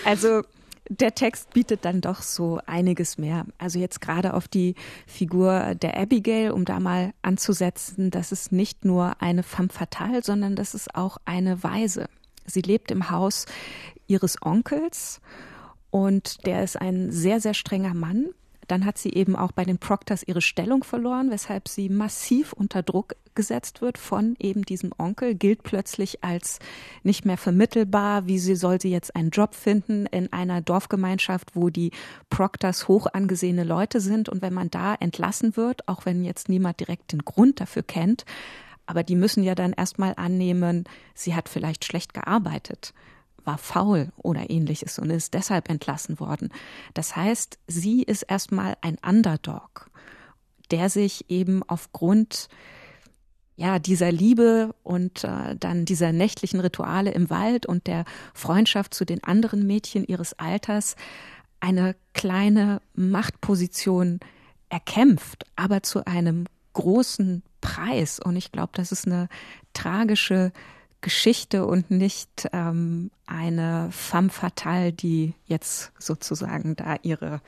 Also 0.03 0.41
der 0.89 1.15
Text 1.15 1.51
bietet 1.53 1.85
dann 1.85 2.01
doch 2.01 2.21
so 2.21 2.59
einiges 2.65 3.17
mehr. 3.17 3.45
Also 3.57 3.79
jetzt 3.79 4.01
gerade 4.01 4.33
auf 4.33 4.47
die 4.47 4.75
Figur 5.07 5.75
der 5.75 5.97
Abigail, 5.97 6.51
um 6.51 6.65
da 6.65 6.79
mal 6.79 7.13
anzusetzen, 7.21 8.11
das 8.11 8.31
ist 8.31 8.51
nicht 8.51 8.85
nur 8.85 9.21
eine 9.21 9.43
femme 9.43 9.69
fatale, 9.69 10.23
sondern 10.23 10.55
das 10.55 10.73
ist 10.75 10.95
auch 10.95 11.17
eine 11.25 11.63
Weise. 11.63 12.07
Sie 12.45 12.61
lebt 12.61 12.91
im 12.91 13.09
Haus 13.09 13.45
ihres 14.07 14.41
Onkels 14.41 15.21
und 15.89 16.45
der 16.45 16.63
ist 16.63 16.79
ein 16.79 17.11
sehr, 17.11 17.39
sehr 17.39 17.53
strenger 17.53 17.93
Mann. 17.93 18.27
Dann 18.67 18.85
hat 18.85 18.97
sie 18.97 19.13
eben 19.13 19.35
auch 19.35 19.51
bei 19.51 19.63
den 19.63 19.77
Proctors 19.77 20.23
ihre 20.23 20.41
Stellung 20.41 20.83
verloren, 20.83 21.31
weshalb 21.31 21.67
sie 21.67 21.89
massiv 21.89 22.53
unter 22.53 22.83
Druck 22.83 23.15
gesetzt 23.35 23.81
wird 23.81 23.97
von 23.97 24.35
eben 24.39 24.63
diesem 24.63 24.91
Onkel, 24.97 25.35
gilt 25.35 25.63
plötzlich 25.63 26.23
als 26.23 26.59
nicht 27.03 27.25
mehr 27.25 27.37
vermittelbar. 27.37 28.27
Wie 28.27 28.39
sie 28.39 28.55
soll 28.55 28.79
sie 28.81 28.91
jetzt 28.91 29.15
einen 29.15 29.29
Job 29.29 29.53
finden 29.53 30.05
in 30.07 30.31
einer 30.31 30.61
Dorfgemeinschaft, 30.61 31.55
wo 31.55 31.69
die 31.69 31.91
Proctors 32.29 32.87
hoch 32.87 33.07
angesehene 33.11 33.63
Leute 33.63 33.99
sind 33.99 34.29
und 34.29 34.41
wenn 34.41 34.53
man 34.53 34.71
da 34.71 34.95
entlassen 34.95 35.57
wird, 35.57 35.87
auch 35.87 36.05
wenn 36.05 36.23
jetzt 36.23 36.49
niemand 36.49 36.79
direkt 36.79 37.11
den 37.11 37.25
Grund 37.25 37.59
dafür 37.59 37.83
kennt, 37.83 38.25
aber 38.87 39.03
die 39.03 39.15
müssen 39.15 39.43
ja 39.43 39.55
dann 39.55 39.73
erstmal 39.73 40.13
annehmen, 40.15 40.85
sie 41.13 41.35
hat 41.35 41.49
vielleicht 41.49 41.85
schlecht 41.85 42.13
gearbeitet 42.13 42.93
war 43.45 43.57
faul 43.57 44.11
oder 44.17 44.49
ähnliches 44.49 44.99
und 44.99 45.09
ist 45.09 45.33
deshalb 45.33 45.69
entlassen 45.69 46.19
worden. 46.19 46.49
Das 46.93 47.15
heißt, 47.15 47.59
sie 47.67 48.03
ist 48.03 48.23
erstmal 48.23 48.75
ein 48.81 48.97
Underdog, 49.05 49.89
der 50.71 50.89
sich 50.89 51.29
eben 51.29 51.63
aufgrund 51.63 52.49
ja, 53.57 53.79
dieser 53.79 54.11
Liebe 54.11 54.75
und 54.83 55.23
äh, 55.23 55.55
dann 55.57 55.85
dieser 55.85 56.11
nächtlichen 56.11 56.59
Rituale 56.59 57.11
im 57.11 57.29
Wald 57.29 57.65
und 57.65 57.87
der 57.87 58.03
Freundschaft 58.33 58.93
zu 58.93 59.05
den 59.05 59.23
anderen 59.23 59.65
Mädchen 59.65 60.03
ihres 60.05 60.37
Alters 60.37 60.95
eine 61.61 61.95
kleine 62.13 62.81
Machtposition 62.93 64.19
erkämpft, 64.69 65.45
aber 65.55 65.83
zu 65.83 66.05
einem 66.05 66.45
großen 66.73 67.43
Preis. 67.61 68.19
Und 68.19 68.35
ich 68.35 68.51
glaube, 68.51 68.71
das 68.73 68.91
ist 68.91 69.07
eine 69.07 69.29
tragische 69.73 70.51
Geschichte 71.05 71.67
und 71.67 71.91
nicht 71.91 72.47
ähm, 72.51 73.11
eine 73.27 73.89
femme 73.91 74.31
fatale, 74.31 74.91
die 74.91 75.35
jetzt 75.45 75.91
sozusagen 75.99 76.75
da 76.75 76.95
ihre 77.03 77.41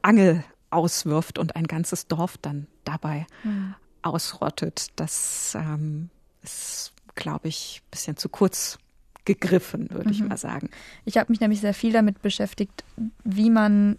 Angel 0.00 0.42
auswirft 0.70 1.38
und 1.38 1.54
ein 1.54 1.66
ganzes 1.66 2.06
Dorf 2.06 2.38
dann 2.38 2.66
dabei 2.84 3.26
mhm. 3.42 3.74
ausrottet. 4.00 4.86
Das 4.96 5.54
ähm, 5.54 6.08
ist, 6.42 6.94
glaube 7.14 7.48
ich, 7.48 7.82
ein 7.84 7.90
bisschen 7.90 8.16
zu 8.16 8.30
kurz 8.30 8.78
gegriffen, 9.26 9.90
würde 9.90 10.08
mhm. 10.08 10.14
ich 10.14 10.22
mal 10.22 10.38
sagen. 10.38 10.70
Ich 11.04 11.18
habe 11.18 11.30
mich 11.30 11.40
nämlich 11.40 11.60
sehr 11.60 11.74
viel 11.74 11.92
damit 11.92 12.22
beschäftigt, 12.22 12.84
wie 13.22 13.50
man 13.50 13.98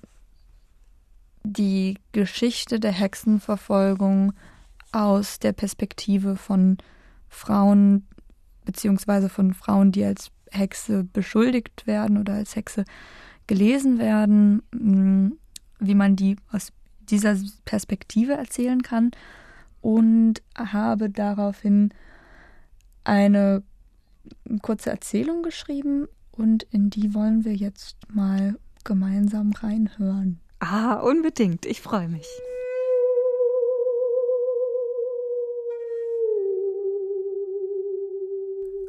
die 1.44 2.00
Geschichte 2.12 2.80
der 2.80 2.92
Hexenverfolgung 2.92 4.34
aus 4.92 5.38
der 5.38 5.54
Perspektive 5.54 6.38
von 6.38 6.80
Frauen 7.30 8.08
beziehungsweise 8.66 9.30
von 9.30 9.54
Frauen, 9.54 9.92
die 9.92 10.04
als 10.04 10.32
Hexe 10.52 11.04
beschuldigt 11.04 11.88
werden 11.88 12.18
oder 12.18 12.34
als 12.34 12.56
Hexe 12.56 12.86
gelesen 13.48 14.00
werden, 14.00 14.64
mm, 14.72 15.34
wie 15.80 15.96
man 15.96 16.16
die 16.16 16.38
aus 16.52 16.72
dieser 17.10 17.38
Perspektive 17.66 18.34
erzählen 18.34 18.82
kann 18.82 19.12
und 19.82 20.42
habe 20.58 21.10
daraufhin 21.10 21.94
eine 23.04 23.64
kurze 24.62 24.90
Erzählung 24.90 25.44
geschrieben 25.44 26.08
und 26.32 26.64
in 26.64 26.90
die 26.90 27.14
wollen 27.14 27.46
wir 27.46 27.54
jetzt 27.54 27.98
mal 28.12 28.58
gemeinsam 28.84 29.52
reinhören. 29.52 30.40
Ah, 30.60 30.96
unbedingt. 30.96 31.66
Ich 31.66 31.82
freue 31.82 32.08
mich. 32.08 32.26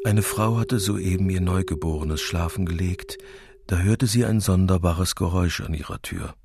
Eine 0.06 0.22
Frau 0.22 0.56
hatte 0.58 0.78
soeben 0.78 1.28
ihr 1.30 1.40
Neugeborenes 1.40 2.20
schlafen 2.20 2.64
gelegt, 2.64 3.18
da 3.66 3.78
hörte 3.78 4.06
sie 4.06 4.25
ein 4.25 4.38
sonderbares 4.38 5.16
Geräusch 5.16 5.62
an 5.62 5.75
ihrer 5.75 6.00
Tür. 6.00 6.36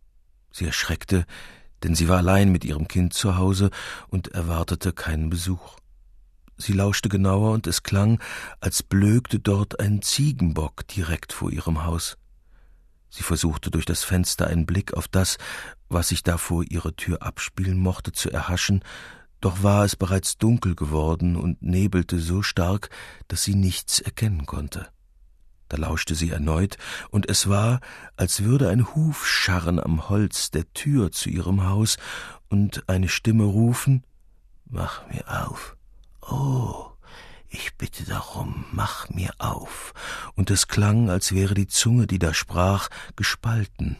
Sie 0.51 0.65
erschreckte, 0.65 1.27
denn 1.83 1.93
sie 1.93 2.09
war 2.09 2.17
allein 2.17 2.51
mit 2.51 2.65
ihrem 2.65 2.87
Kind 2.87 3.13
zu 3.13 3.37
Hause 3.37 3.69
und 4.07 4.29
erwartete 4.29 4.93
keinen 4.93 5.29
Besuch. 5.29 5.77
Sie 6.57 6.73
lauschte 6.73 7.07
genauer, 7.07 7.51
und 7.51 7.67
es 7.67 7.83
klang, 7.83 8.19
als 8.61 8.81
blökte 8.81 9.37
dort 9.37 9.79
ein 9.79 10.01
Ziegenbock 10.01 10.87
direkt 10.87 11.31
vor 11.31 11.51
ihrem 11.51 11.85
Haus. 11.85 12.17
Sie 13.11 13.21
versuchte 13.21 13.69
durch 13.69 13.85
das 13.85 14.03
Fenster 14.03 14.47
einen 14.47 14.65
Blick 14.65 14.95
auf 14.95 15.07
das, 15.07 15.37
was 15.87 16.07
sich 16.07 16.23
da 16.23 16.39
vor 16.39 16.63
ihrer 16.63 16.95
Tür 16.95 17.21
abspielen 17.21 17.77
mochte, 17.77 18.11
zu 18.11 18.31
erhaschen, 18.31 18.83
doch 19.41 19.63
war 19.63 19.83
es 19.83 19.95
bereits 19.95 20.37
dunkel 20.37 20.75
geworden 20.75 21.35
und 21.35 21.61
nebelte 21.61 22.19
so 22.19 22.41
stark, 22.41 22.89
dass 23.27 23.43
sie 23.43 23.55
nichts 23.55 23.99
erkennen 23.99 24.45
konnte. 24.45 24.87
Da 25.67 25.77
lauschte 25.77 26.15
sie 26.15 26.29
erneut, 26.29 26.77
und 27.09 27.29
es 27.29 27.47
war, 27.47 27.79
als 28.17 28.43
würde 28.43 28.69
ein 28.69 28.93
Huf 28.93 29.27
scharren 29.27 29.79
am 29.79 30.09
Holz 30.09 30.51
der 30.51 30.71
Tür 30.73 31.11
zu 31.11 31.29
ihrem 31.29 31.65
Haus 31.65 31.97
und 32.49 32.87
eine 32.87 33.09
Stimme 33.09 33.43
rufen 33.43 34.03
Mach 34.73 35.05
mir 35.07 35.25
auf. 35.27 35.75
Oh, 36.21 36.91
ich 37.49 37.75
bitte 37.77 38.05
darum, 38.05 38.63
mach 38.71 39.09
mir 39.09 39.33
auf. 39.37 39.93
Und 40.35 40.49
es 40.49 40.69
klang, 40.69 41.09
als 41.09 41.33
wäre 41.33 41.55
die 41.55 41.67
Zunge, 41.67 42.07
die 42.07 42.19
da 42.19 42.33
sprach, 42.33 42.87
gespalten. 43.17 43.97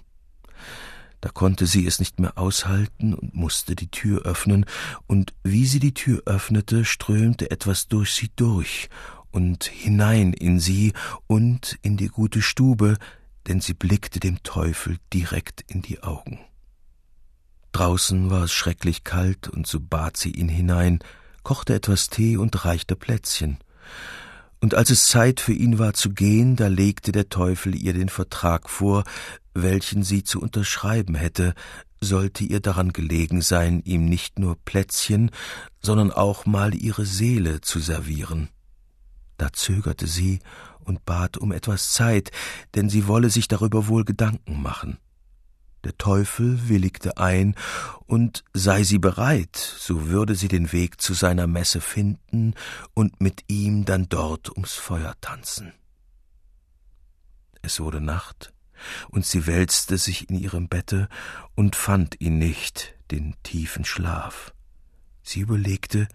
Da 1.22 1.30
konnte 1.30 1.68
sie 1.68 1.86
es 1.86 2.00
nicht 2.00 2.20
mehr 2.20 2.38
aushalten 2.38 3.14
und 3.14 3.36
musste 3.36 3.76
die 3.76 3.90
Tür 3.90 4.24
öffnen, 4.24 4.66
und 5.08 5.34
wie 5.44 5.66
sie 5.66 5.80
die 5.80 5.94
Tür 5.94 6.24
öffnete, 6.26 6.84
strömte 6.84 7.52
etwas 7.52 7.88
durch 7.88 8.14
sie 8.14 8.32
durch 8.36 8.90
und 9.30 9.66
hinein 9.66 10.34
in 10.34 10.60
sie 10.60 10.94
und 11.28 11.78
in 11.84 11.96
die 11.96 12.08
gute 12.08 12.42
Stube, 12.42 12.98
denn 13.48 13.62
sie 13.62 13.74
blickte 13.74 14.20
dem 14.20 14.42
Teufel 14.44 14.98
direkt 15.14 15.62
in 15.68 15.82
die 15.82 16.04
Augen. 16.04 16.40
Draußen 17.72 18.30
war 18.30 18.44
es 18.44 18.52
schrecklich 18.52 19.04
kalt, 19.04 19.48
und 19.48 19.68
so 19.68 19.80
bat 19.80 20.18
sie 20.18 20.32
ihn 20.32 20.50
hinein, 20.50 21.00
kochte 21.44 21.74
etwas 21.74 22.10
Tee 22.10 22.36
und 22.38 22.66
reichte 22.66 22.96
Plätzchen. 22.96 23.58
Und 24.62 24.76
als 24.76 24.92
es 24.92 25.08
Zeit 25.08 25.40
für 25.40 25.54
ihn 25.54 25.80
war 25.80 25.94
zu 25.94 26.12
gehen, 26.12 26.56
da 26.56 26.68
legte 26.68 27.12
der 27.12 27.30
Teufel 27.30 27.76
ihr 27.76 27.94
den 27.94 28.10
Vertrag 28.10 28.70
vor, 28.70 29.04
welchen 29.56 30.04
sie 30.04 30.24
zu 30.24 30.40
unterschreiben 30.40 31.16
hätte, 31.16 31.56
sollte 32.00 32.44
ihr 32.44 32.60
daran 32.62 32.94
gelegen 32.94 33.42
sein, 33.42 33.82
ihm 33.84 34.06
nicht 34.06 34.40
nur 34.40 34.56
Plätzchen, 34.64 35.32
sondern 35.82 36.12
auch 36.12 36.46
mal 36.46 36.76
ihre 36.76 37.06
Seele 37.06 37.62
zu 37.62 37.80
servieren. 37.80 38.50
Da 39.38 39.52
zögerte 39.52 40.06
sie 40.08 40.40
und 40.80 41.06
bat 41.06 41.38
um 41.38 41.52
etwas 41.52 41.94
Zeit, 41.94 42.32
denn 42.76 42.90
sie 42.90 43.08
wolle 43.08 43.32
sich 43.32 43.48
darüber 43.48 43.88
wohl 43.88 44.06
Gedanken 44.06 44.62
machen. 44.62 44.98
Der 45.84 45.98
Teufel 45.98 46.70
willigte 46.70 47.18
ein, 47.18 47.56
und 48.06 48.44
sei 48.54 48.84
sie 48.84 49.00
bereit, 49.00 49.56
so 49.56 50.10
würde 50.10 50.36
sie 50.36 50.48
den 50.48 50.72
Weg 50.72 51.02
zu 51.02 51.14
seiner 51.14 51.48
Messe 51.48 51.82
finden 51.82 52.54
und 52.94 53.20
mit 53.22 53.44
ihm 53.48 53.86
dann 53.86 54.08
dort 54.10 54.52
ums 54.52 54.74
Feuer 54.74 55.16
tanzen. 55.22 55.74
Es 57.62 57.80
wurde 57.80 58.02
Nacht, 58.02 58.54
und 59.10 59.26
sie 59.26 59.48
wälzte 59.48 59.98
sich 59.98 60.30
in 60.30 60.38
ihrem 60.38 60.68
Bette 60.68 61.08
und 61.56 61.76
fand 61.76 62.20
ihn 62.20 62.38
nicht, 62.38 62.96
den 63.10 63.36
tiefen 63.44 63.86
Schlaf. 63.86 64.54
Sie 65.24 65.40
überlegte, 65.40 66.08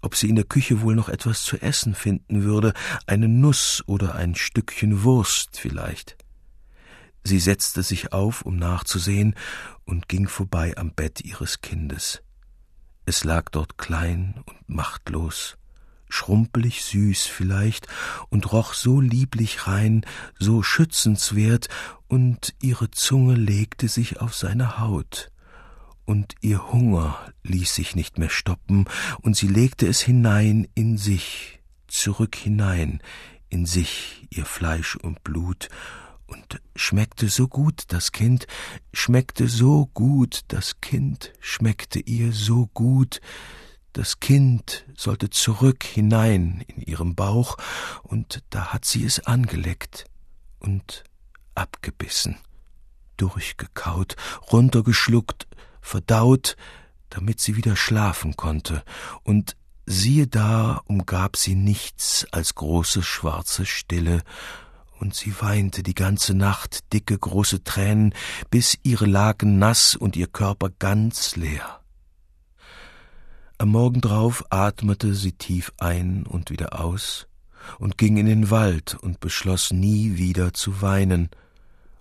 ob 0.00 0.14
sie 0.14 0.28
in 0.28 0.36
der 0.36 0.44
Küche 0.44 0.80
wohl 0.80 0.94
noch 0.94 1.08
etwas 1.08 1.42
zu 1.42 1.60
essen 1.60 1.94
finden 1.94 2.42
würde, 2.44 2.72
eine 3.06 3.28
Nuss 3.28 3.82
oder 3.86 4.14
ein 4.14 4.34
Stückchen 4.34 5.02
Wurst 5.02 5.58
vielleicht. 5.58 6.16
Sie 7.28 7.40
setzte 7.40 7.82
sich 7.82 8.14
auf, 8.14 8.40
um 8.40 8.56
nachzusehen, 8.56 9.34
und 9.84 10.08
ging 10.08 10.28
vorbei 10.28 10.74
am 10.78 10.94
Bett 10.94 11.20
ihres 11.20 11.60
Kindes. 11.60 12.22
Es 13.04 13.22
lag 13.22 13.50
dort 13.50 13.76
klein 13.76 14.42
und 14.46 14.66
machtlos, 14.66 15.58
schrumpelig 16.08 16.82
süß 16.84 17.26
vielleicht 17.26 17.86
und 18.30 18.50
roch 18.50 18.72
so 18.72 19.02
lieblich 19.02 19.66
rein, 19.66 20.06
so 20.38 20.62
schützenswert, 20.62 21.68
und 22.06 22.54
ihre 22.62 22.90
Zunge 22.90 23.34
legte 23.34 23.88
sich 23.88 24.22
auf 24.22 24.34
seine 24.34 24.78
Haut, 24.78 25.30
und 26.06 26.34
ihr 26.40 26.72
Hunger 26.72 27.18
ließ 27.42 27.74
sich 27.74 27.94
nicht 27.94 28.16
mehr 28.16 28.30
stoppen, 28.30 28.86
und 29.20 29.36
sie 29.36 29.48
legte 29.48 29.86
es 29.86 30.00
hinein 30.00 30.66
in 30.74 30.96
sich, 30.96 31.60
zurück 31.88 32.36
hinein, 32.36 33.02
in 33.50 33.66
sich, 33.66 34.26
ihr 34.30 34.46
Fleisch 34.46 34.96
und 34.96 35.22
Blut, 35.24 35.68
und 36.28 36.60
schmeckte 36.76 37.28
so 37.28 37.48
gut 37.48 37.84
das 37.88 38.12
Kind, 38.12 38.46
schmeckte 38.92 39.48
so 39.48 39.86
gut 39.86 40.42
das 40.48 40.80
Kind, 40.80 41.32
schmeckte 41.40 41.98
ihr 41.98 42.32
so 42.32 42.68
gut, 42.72 43.20
das 43.94 44.20
Kind 44.20 44.84
sollte 44.96 45.30
zurück 45.30 45.82
hinein 45.82 46.62
in 46.68 46.82
ihrem 46.82 47.14
Bauch, 47.16 47.56
und 48.02 48.44
da 48.50 48.66
hat 48.72 48.84
sie 48.84 49.04
es 49.04 49.20
angeleckt 49.26 50.04
und 50.60 51.02
abgebissen, 51.54 52.36
durchgekaut, 53.16 54.14
runtergeschluckt, 54.52 55.48
verdaut, 55.80 56.56
damit 57.08 57.40
sie 57.40 57.56
wieder 57.56 57.74
schlafen 57.74 58.36
konnte, 58.36 58.84
und 59.24 59.56
siehe 59.86 60.26
da 60.26 60.82
umgab 60.84 61.36
sie 61.36 61.54
nichts 61.54 62.26
als 62.30 62.54
große 62.54 63.02
schwarze 63.02 63.64
Stille, 63.64 64.22
und 65.00 65.14
sie 65.14 65.34
weinte 65.40 65.82
die 65.82 65.94
ganze 65.94 66.34
Nacht 66.34 66.92
dicke 66.92 67.18
große 67.18 67.64
Tränen, 67.64 68.14
bis 68.50 68.78
ihre 68.82 69.06
Laken 69.06 69.58
nass 69.58 69.96
und 69.96 70.16
ihr 70.16 70.26
Körper 70.26 70.70
ganz 70.70 71.36
leer. 71.36 71.80
Am 73.58 73.70
Morgen 73.70 74.00
drauf 74.00 74.44
atmete 74.50 75.14
sie 75.14 75.32
tief 75.32 75.72
ein 75.78 76.26
und 76.26 76.50
wieder 76.50 76.80
aus 76.80 77.26
und 77.78 77.98
ging 77.98 78.16
in 78.16 78.26
den 78.26 78.50
Wald 78.50 78.96
und 79.00 79.20
beschloss 79.20 79.72
nie 79.72 80.16
wieder 80.16 80.54
zu 80.54 80.80
weinen, 80.80 81.30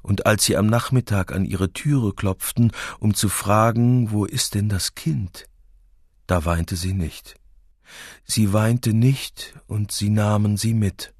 und 0.04 0.26
als 0.26 0.46
sie 0.46 0.56
am 0.56 0.68
Nachmittag 0.68 1.34
an 1.34 1.44
ihre 1.44 1.74
Türe 1.74 2.14
klopften, 2.14 2.72
um 3.00 3.14
zu 3.14 3.28
fragen, 3.28 4.12
wo 4.12 4.24
ist 4.24 4.56
denn 4.56 4.70
das 4.70 4.96
Kind, 4.96 5.48
da 6.28 6.46
weinte 6.46 6.78
sie 6.78 6.94
nicht. 6.94 7.36
Sie 8.24 8.54
weinte 8.54 8.94
nicht, 8.94 9.56
und 9.68 9.92
sie 9.92 10.10
nahmen 10.10 10.56
sie 10.56 10.74
mit, 10.74 11.14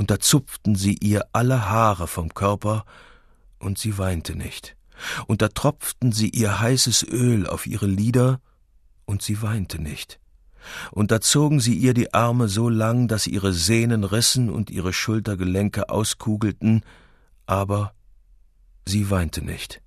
und 0.00 0.10
da 0.10 0.18
zupften 0.18 0.76
sie 0.76 0.96
ihr 1.02 1.26
alle 1.34 1.68
Haare 1.68 2.06
vom 2.06 2.32
Körper, 2.32 2.86
und 3.58 3.76
sie 3.76 3.98
weinte 3.98 4.34
nicht, 4.34 4.74
und 5.26 5.42
da 5.42 5.48
tropften 5.48 6.10
sie 6.10 6.30
ihr 6.30 6.58
heißes 6.58 7.02
Öl 7.02 7.46
auf 7.46 7.66
ihre 7.66 7.84
Lider, 7.84 8.40
und 9.04 9.20
sie 9.20 9.42
weinte 9.42 9.78
nicht. 9.78 10.18
Und 10.90 11.10
da 11.10 11.20
zogen 11.20 11.60
sie 11.60 11.74
ihr 11.74 11.92
die 11.92 12.14
Arme 12.14 12.48
so 12.48 12.70
lang, 12.70 13.08
dass 13.08 13.26
ihre 13.26 13.52
Sehnen 13.52 14.04
rissen 14.04 14.48
und 14.48 14.70
ihre 14.70 14.94
Schultergelenke 14.94 15.90
auskugelten, 15.90 16.82
aber 17.44 17.92
sie 18.86 19.10
weinte 19.10 19.44
nicht. 19.44 19.82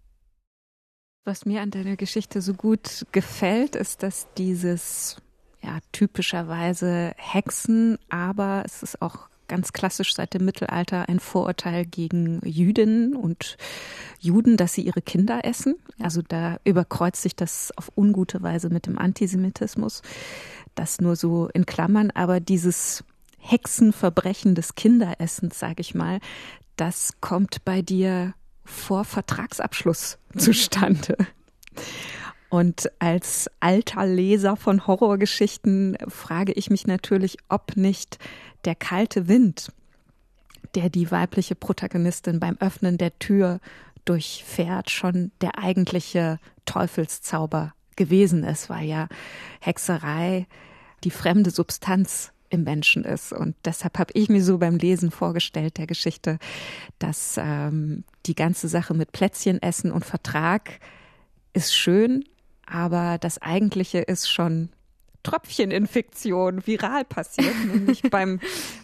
Was 1.26 1.47
mir 1.47 1.63
an 1.63 1.71
deiner 1.71 1.95
Geschichte 1.95 2.43
so 2.43 2.54
gut 2.54 3.08
gefällt, 3.12 3.76
ist, 3.76 4.04
dass 4.04 4.28
dieses 4.38 5.17
ja 5.63 5.80
typischerweise 5.91 7.13
Hexen, 7.17 7.97
aber 8.10 8.62
es 8.63 8.84
ist 8.84 9.02
auch 9.02 9.33
ganz 9.54 9.72
klassisch 9.72 10.16
seit 10.16 10.34
dem 10.34 10.46
Mittelalter 10.46 11.08
ein 11.08 11.20
Vorurteil 11.20 11.86
gegen 11.86 12.42
Jüdinnen 12.44 13.16
und 13.16 13.56
Juden, 14.20 14.58
dass 14.58 14.74
sie 14.74 14.82
ihre 14.82 15.04
Kinder 15.04 15.46
essen. 15.46 15.76
Also 16.00 16.24
da 16.28 16.58
überkreuzt 16.63 17.22
sich 17.22 17.36
das 17.36 17.72
auf 17.78 17.92
ungute 17.96 18.42
Weise 18.42 18.70
mit 18.70 18.88
dem 18.88 18.98
Antisemitismus. 18.98 20.02
Das 20.74 21.00
nur 21.00 21.16
so 21.16 21.50
in 21.54 21.68
Klammern, 21.68 22.10
aber 22.10 22.39
dieses 22.39 23.04
Hexenverbrechen 23.38 24.56
des 24.56 24.74
Kinderessens, 24.74 25.60
sage 25.60 25.82
ich 25.82 25.94
mal, 25.94 26.20
das 26.76 27.22
kommt 27.22 27.63
bei 27.63 27.84
dir 27.84 28.34
vor 28.66 29.06
Vertragsabschluss 29.06 30.18
zustande. 30.36 31.16
Und 32.54 32.92
als 33.00 33.50
alter 33.62 34.06
Leser 34.06 34.56
von 34.56 34.86
Horrorgeschichten 34.86 35.98
frage 36.08 36.52
ich 36.52 36.70
mich 36.70 36.86
natürlich, 36.86 37.38
ob 37.50 37.76
nicht 37.76 38.20
der 38.63 38.76
kalte 38.76 39.28
Wind 39.28 39.72
der 40.76 40.92
die 40.92 41.10
weibliche 41.10 41.56
Protagonistin 41.56 42.39
beim 42.39 42.58
Öffnen 42.60 43.00
der 43.00 43.18
Tür 43.18 43.60
durchfährt, 44.06 44.92
schon 44.92 45.32
der 45.42 45.58
eigentliche 45.58 46.38
Teufelszauber 46.66 47.74
gewesen 47.96 48.44
ist, 48.44 48.70
weil 48.70 48.86
ja 48.86 49.08
Hexerei 49.60 50.46
die 51.04 51.12
fremde 51.12 51.50
Substanz 51.50 52.34
im 52.52 52.66
Menschen 52.66 53.04
ist. 53.04 53.34
Und 53.34 53.56
deshalb 53.66 53.98
habe 53.98 54.13
ich 54.13 54.30
mir 54.30 54.44
so 54.44 54.60
beim 54.60 54.78
Lesen 54.78 55.10
vorgestellt 55.10 55.80
der 55.80 55.88
Geschichte, 55.88 56.38
dass 57.00 57.36
ähm, 57.39 58.04
die 58.28 58.36
ganze 58.36 58.68
Sache 58.68 58.94
mit 58.94 59.12
Plätzchen 59.12 59.60
essen 59.60 59.92
und 59.92 60.06
Vertrag 60.06 60.80
ist 61.54 61.76
schön, 61.76 62.24
aber 62.65 63.17
das 63.17 63.41
Eigentliche 63.41 63.99
ist 63.99 64.30
schon 64.30 64.69
Tröpfcheninfektion 65.23 66.65
viral 66.67 67.06
passiert, 67.06 67.56
nämlich 67.73 68.04
beim, 68.04 68.39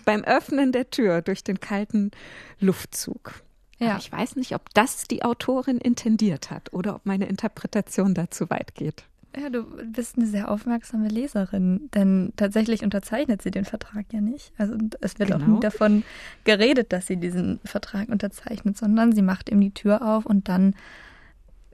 beim 0.06 0.24
Öffnen 0.24 0.72
der 0.72 0.90
Tür 0.90 1.22
durch 1.22 1.44
den 1.44 1.60
kalten 1.60 2.12
Luftzug. 2.60 3.44
Ja. 3.78 3.92
Aber 3.92 4.00
ich 4.00 4.12
weiß 4.12 4.36
nicht, 4.36 4.56
ob 4.56 4.74
das 4.74 5.04
die 5.04 5.24
Autorin 5.24 5.78
intendiert 5.78 6.52
hat 6.52 6.74
oder 6.74 6.96
ob 6.96 7.06
meine 7.06 7.28
Interpretation 7.28 8.14
da 8.14 8.30
zu 8.30 8.50
weit 8.50 8.76
geht. 8.76 9.06
Ja, 9.38 9.50
du 9.50 9.64
bist 9.86 10.18
eine 10.18 10.26
sehr 10.26 10.50
aufmerksame 10.50 11.08
Leserin, 11.08 11.90
denn 11.94 12.34
tatsächlich 12.36 12.84
unterzeichnet 12.84 13.44
sie 13.44 13.52
den 13.52 13.64
Vertrag 13.64 14.06
ja 14.12 14.22
nicht. 14.22 14.52
Also 14.58 14.76
es 15.02 15.20
wird 15.20 15.30
genau. 15.30 15.44
auch 15.44 15.48
nie 15.48 15.60
davon 15.60 16.04
geredet, 16.46 16.92
dass 16.92 17.06
sie 17.06 17.18
diesen 17.18 17.60
Vertrag 17.64 18.10
unterzeichnet, 18.10 18.76
sondern 18.76 19.12
sie 19.12 19.22
macht 19.22 19.50
ihm 19.50 19.62
die 19.62 19.74
Tür 19.74 20.02
auf 20.02 20.26
und 20.26 20.50
dann 20.50 20.76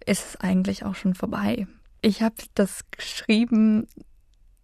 ist 0.05 0.29
es 0.29 0.41
eigentlich 0.41 0.83
auch 0.83 0.95
schon 0.95 1.15
vorbei. 1.15 1.65
Ich 2.05 2.21
habe 2.21 2.35
das 2.53 2.81
geschrieben, 2.91 3.87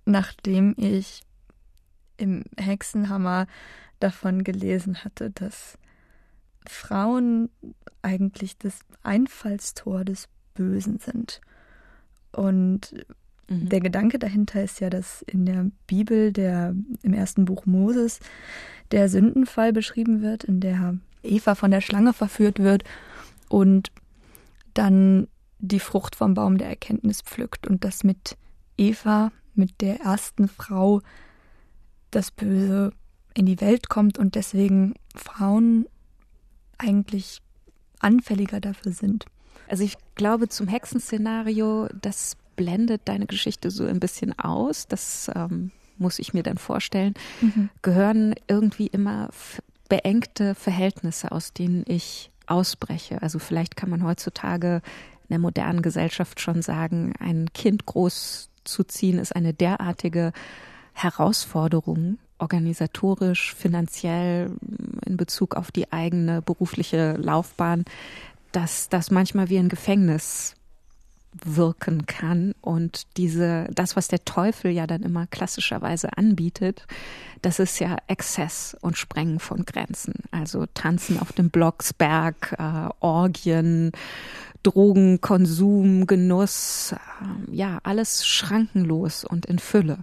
nachdem 0.05 0.75
ich 0.77 1.23
im 2.17 2.43
Hexenhammer 2.55 3.47
davon 3.99 4.43
gelesen 4.43 5.03
hatte, 5.03 5.31
dass 5.31 5.79
Frauen 6.67 7.49
eigentlich 8.03 8.59
das 8.59 8.81
Einfallstor 9.01 10.05
des 10.05 10.29
Bösen 10.53 10.99
sind. 10.99 11.41
Und 12.31 12.93
mhm. 13.49 13.69
der 13.69 13.79
Gedanke 13.79 14.19
dahinter 14.19 14.63
ist 14.63 14.79
ja, 14.79 14.91
dass 14.91 15.23
in 15.23 15.47
der 15.47 15.71
Bibel, 15.87 16.31
der 16.31 16.75
im 17.01 17.13
ersten 17.13 17.45
Buch 17.45 17.65
Moses, 17.65 18.19
der 18.91 19.09
Sündenfall 19.09 19.73
beschrieben 19.73 20.21
wird, 20.21 20.43
in 20.43 20.59
der 20.59 20.95
Eva 21.23 21.55
von 21.55 21.71
der 21.71 21.81
Schlange 21.81 22.13
verführt 22.13 22.59
wird 22.59 22.83
und 23.49 23.91
dann 24.75 25.27
die 25.61 25.79
Frucht 25.79 26.15
vom 26.15 26.33
Baum 26.33 26.57
der 26.57 26.67
Erkenntnis 26.67 27.21
pflückt 27.21 27.67
und 27.67 27.83
das 27.85 28.03
mit 28.03 28.37
Eva, 28.77 29.31
mit 29.53 29.81
der 29.81 30.01
ersten 30.01 30.47
Frau, 30.47 31.01
das 32.09 32.31
Böse 32.31 32.91
in 33.33 33.45
die 33.45 33.61
Welt 33.61 33.89
kommt 33.89 34.17
und 34.17 34.35
deswegen 34.35 34.95
Frauen 35.15 35.85
eigentlich 36.77 37.41
anfälliger 37.99 38.59
dafür 38.59 38.91
sind. 38.91 39.25
Also 39.69 39.83
ich 39.83 39.95
glaube, 40.15 40.49
zum 40.49 40.67
Hexenszenario, 40.67 41.87
das 42.01 42.35
blendet 42.55 43.03
deine 43.05 43.27
Geschichte 43.27 43.71
so 43.71 43.85
ein 43.85 43.99
bisschen 43.99 44.37
aus. 44.37 44.87
Das 44.87 45.31
ähm, 45.33 45.71
muss 45.97 46.19
ich 46.19 46.33
mir 46.33 46.43
dann 46.43 46.57
vorstellen. 46.57 47.13
Mhm. 47.39 47.69
Gehören 47.81 48.35
irgendwie 48.47 48.87
immer 48.87 49.29
beengte 49.87 50.55
Verhältnisse, 50.55 51.31
aus 51.31 51.53
denen 51.53 51.85
ich 51.87 52.31
ausbreche. 52.47 53.21
Also 53.21 53.39
vielleicht 53.39 53.77
kann 53.77 53.89
man 53.89 54.03
heutzutage 54.03 54.81
der 55.31 55.39
modernen 55.39 55.81
Gesellschaft 55.81 56.39
schon 56.39 56.61
sagen, 56.61 57.13
ein 57.19 57.51
Kind 57.53 57.85
groß 57.85 58.49
zu 58.63 58.83
ziehen 58.83 59.17
ist 59.17 59.35
eine 59.35 59.53
derartige 59.53 60.33
Herausforderung, 60.93 62.19
organisatorisch, 62.37 63.55
finanziell 63.55 64.51
in 65.05 65.17
Bezug 65.17 65.55
auf 65.55 65.71
die 65.71 65.91
eigene 65.91 66.41
berufliche 66.41 67.13
Laufbahn, 67.13 67.85
dass 68.51 68.89
das 68.89 69.11
manchmal 69.11 69.49
wie 69.49 69.57
ein 69.57 69.69
Gefängnis 69.69 70.55
wirken 71.45 72.05
kann 72.05 72.53
und 72.61 73.03
diese 73.17 73.67
das 73.73 73.95
was 73.95 74.09
der 74.09 74.25
Teufel 74.25 74.71
ja 74.71 74.85
dann 74.85 75.01
immer 75.01 75.27
klassischerweise 75.27 76.17
anbietet 76.17 76.85
das 77.41 77.59
ist 77.59 77.79
ja 77.79 77.97
Exzess 78.07 78.77
und 78.81 78.97
Sprengen 78.97 79.39
von 79.39 79.65
Grenzen. 79.65 80.13
Also 80.31 80.65
tanzen 80.73 81.19
auf 81.19 81.33
dem 81.33 81.49
Blocksberg 81.49 82.55
äh, 82.57 82.89
Orgien 82.99 83.91
Drogenkonsum 84.63 86.05
Genuss 86.05 86.93
äh, 86.93 87.55
ja 87.55 87.79
alles 87.83 88.27
schrankenlos 88.27 89.25
und 89.25 89.47
in 89.47 89.59
Fülle. 89.59 89.99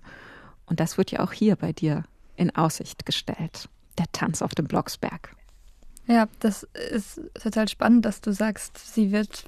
Und 0.67 0.81
das 0.81 0.99
wird 0.99 1.13
ja 1.13 1.21
auch 1.21 1.33
hier 1.33 1.57
bei 1.57 1.73
dir 1.73 2.05
in 2.37 2.55
Aussicht 2.55 3.07
gestellt 3.07 3.69
der 3.99 4.07
Tanz 4.13 4.43
auf 4.43 4.55
dem 4.55 4.67
Blocksberg. 4.67 5.35
Ja, 6.07 6.27
das 6.41 6.67
ist 6.93 7.21
total 7.35 7.69
spannend, 7.69 8.05
dass 8.05 8.21
du 8.21 8.33
sagst, 8.33 8.95
sie 8.95 9.13
wird 9.13 9.45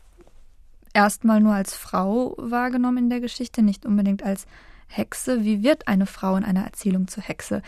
erstmal 0.93 1.41
nur 1.41 1.55
als 1.55 1.75
Frau 1.75 2.35
wahrgenommen 2.39 2.99
in 2.99 3.11
der 3.11 3.21
Geschichte, 3.21 3.63
nicht 3.63 3.87
unbedingt 3.87 4.23
als 4.23 4.47
Hexe. 4.87 5.45
Wie 5.45 5.63
wird 5.63 5.89
eine 5.89 6.07
Frau 6.07 6.37
in 6.37 6.45
einer 6.45 6.65
Erzählung 6.65 7.09
zur 7.09 7.23
Hexe? 7.23 7.63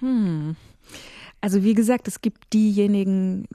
Hm. 0.00 0.56
Also 1.40 1.62
wie 1.62 1.74
gesagt, 1.74 2.08
es 2.08 2.20
gibt 2.20 2.52
diejenigen, 2.52 3.46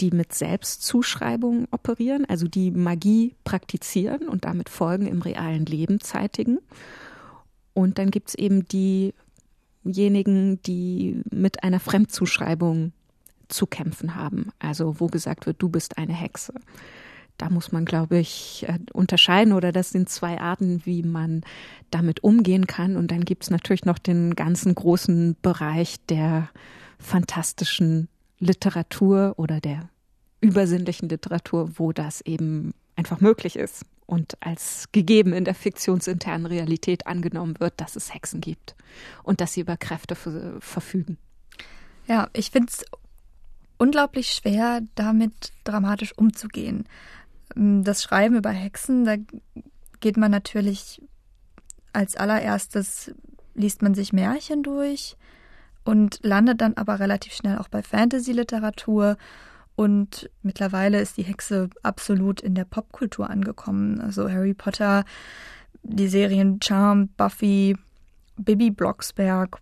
die 0.00 0.10
mit 0.10 0.32
Selbstzuschreibungen 0.32 1.66
operieren, 1.70 2.24
also 2.26 2.46
die 2.46 2.70
Magie 2.70 3.34
praktizieren 3.44 4.28
und 4.28 4.44
damit 4.44 4.68
Folgen 4.68 5.06
im 5.06 5.22
realen 5.22 5.66
Leben 5.66 6.00
zeitigen. 6.00 6.58
Und 7.74 7.98
dann 7.98 8.10
gibt 8.10 8.28
es 8.28 8.34
eben 8.34 8.66
die 8.66 9.14
diejenigen, 9.84 10.62
die 10.62 11.22
mit 11.30 11.64
einer 11.64 11.80
Fremdzuschreibung 11.80 12.92
zu 13.48 13.66
kämpfen 13.66 14.14
haben. 14.14 14.50
Also 14.58 15.00
wo 15.00 15.06
gesagt 15.06 15.46
wird, 15.46 15.60
du 15.60 15.68
bist 15.68 15.98
eine 15.98 16.12
Hexe. 16.12 16.54
Da 17.36 17.50
muss 17.50 17.70
man, 17.70 17.84
glaube 17.84 18.18
ich, 18.18 18.64
äh, 18.68 18.78
unterscheiden 18.92 19.52
oder 19.52 19.70
das 19.70 19.90
sind 19.90 20.08
zwei 20.08 20.40
Arten, 20.40 20.84
wie 20.84 21.02
man 21.02 21.42
damit 21.90 22.24
umgehen 22.24 22.66
kann. 22.66 22.96
Und 22.96 23.10
dann 23.12 23.24
gibt 23.24 23.44
es 23.44 23.50
natürlich 23.50 23.84
noch 23.84 23.98
den 23.98 24.34
ganzen 24.34 24.74
großen 24.74 25.36
Bereich 25.40 26.04
der 26.06 26.48
fantastischen 26.98 28.08
Literatur 28.40 29.34
oder 29.36 29.60
der 29.60 29.88
übersinnlichen 30.40 31.08
Literatur, 31.08 31.78
wo 31.78 31.92
das 31.92 32.20
eben 32.22 32.74
einfach 32.96 33.20
möglich 33.20 33.56
ist 33.56 33.84
und 34.06 34.36
als 34.40 34.90
gegeben 34.90 35.32
in 35.32 35.44
der 35.44 35.54
fiktionsinternen 35.54 36.46
Realität 36.46 37.06
angenommen 37.06 37.60
wird, 37.60 37.74
dass 37.76 37.94
es 37.94 38.14
Hexen 38.14 38.40
gibt 38.40 38.74
und 39.22 39.40
dass 39.40 39.52
sie 39.52 39.60
über 39.60 39.76
Kräfte 39.76 40.16
verfügen. 40.60 41.18
Ja, 42.06 42.30
ich 42.32 42.50
finde 42.50 42.70
es 42.70 42.84
unglaublich 43.78 44.30
schwer, 44.30 44.82
damit 44.94 45.52
dramatisch 45.64 46.16
umzugehen. 46.16 46.84
Ähm, 47.56 47.84
das 47.84 48.02
Schreiben 48.02 48.36
über 48.36 48.50
Hexen, 48.50 49.04
da 49.04 49.16
geht 50.00 50.16
man 50.16 50.30
natürlich 50.30 51.00
als 51.92 52.16
allererstes, 52.16 53.12
liest 53.54 53.82
man 53.82 53.94
sich 53.94 54.12
Märchen 54.12 54.62
durch 54.62 55.16
und 55.84 56.20
landet 56.22 56.60
dann 56.60 56.74
aber 56.74 57.00
relativ 57.00 57.32
schnell 57.32 57.58
auch 57.58 57.68
bei 57.68 57.82
Fantasy-Literatur 57.82 59.16
und 59.74 60.28
mittlerweile 60.42 61.00
ist 61.00 61.16
die 61.16 61.22
Hexe 61.22 61.70
absolut 61.84 62.40
in 62.40 62.56
der 62.56 62.64
Popkultur 62.64 63.30
angekommen. 63.30 64.00
Also 64.00 64.28
Harry 64.28 64.52
Potter, 64.52 65.04
die 65.84 66.08
Serien 66.08 66.60
Charm, 66.60 67.10
Buffy, 67.16 67.76
Bibi 68.36 68.70
Blocksberg, 68.70 69.58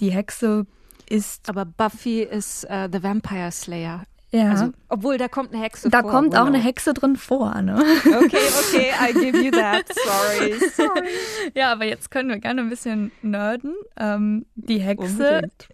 die 0.00 0.10
Hexe 0.10 0.66
ist. 1.12 1.48
Aber 1.48 1.64
Buffy 1.64 2.22
ist 2.22 2.64
uh, 2.64 2.88
The 2.90 3.02
Vampire 3.02 3.52
Slayer. 3.52 4.04
Ja. 4.30 4.50
Also, 4.50 4.72
obwohl 4.88 5.18
da 5.18 5.28
kommt 5.28 5.52
eine 5.52 5.62
Hexe 5.62 5.90
da 5.90 6.00
vor. 6.00 6.10
Da 6.10 6.16
kommt 6.16 6.36
auch 6.36 6.46
eine 6.46 6.58
Hexe 6.58 6.94
drin 6.94 7.16
vor, 7.16 7.60
ne? 7.60 7.82
Okay, 8.06 8.38
okay, 8.60 8.90
I 8.98 9.12
give 9.12 9.38
you 9.38 9.50
that. 9.50 9.84
Sorry, 10.06 10.54
sorry. 10.70 11.08
Ja, 11.54 11.72
aber 11.72 11.84
jetzt 11.84 12.10
können 12.10 12.30
wir 12.30 12.38
gerne 12.38 12.62
ein 12.62 12.70
bisschen 12.70 13.12
nerden. 13.20 13.74
Ähm, 13.98 14.46
die 14.54 14.80
Hexe 14.80 15.04
Unbedingt. 15.04 15.68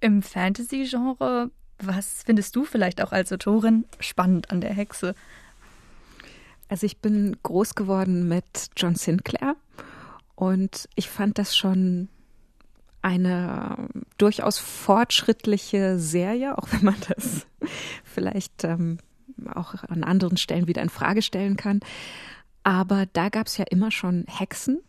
im 0.00 0.22
Fantasy-Genre 0.22 1.50
was 1.78 2.22
findest 2.24 2.56
du 2.56 2.64
vielleicht 2.64 3.02
auch 3.02 3.12
als 3.12 3.32
Autorin 3.32 3.84
spannend 4.00 4.50
an 4.50 4.60
der 4.60 4.72
Hexe? 4.72 5.14
Also 6.68 6.86
ich 6.86 6.98
bin 6.98 7.36
groß 7.42 7.74
geworden 7.74 8.28
mit 8.28 8.70
John 8.76 8.94
Sinclair 8.94 9.56
und 10.34 10.88
ich 10.94 11.08
fand 11.08 11.38
das 11.38 11.56
schon 11.56 12.08
eine 13.06 13.88
durchaus 14.18 14.58
fortschrittliche 14.58 15.96
Serie, 15.96 16.58
auch 16.58 16.66
wenn 16.72 16.84
man 16.84 16.96
das 17.08 17.46
vielleicht 18.04 18.64
ähm, 18.64 18.98
auch 19.54 19.74
an 19.84 20.02
anderen 20.02 20.36
Stellen 20.36 20.66
wieder 20.66 20.82
in 20.82 20.88
Frage 20.88 21.22
stellen 21.22 21.56
kann. 21.56 21.78
Aber 22.64 23.06
da 23.12 23.28
gab 23.28 23.46
es 23.46 23.58
ja 23.58 23.64
immer 23.70 23.92
schon 23.92 24.24
Hexen 24.26 24.80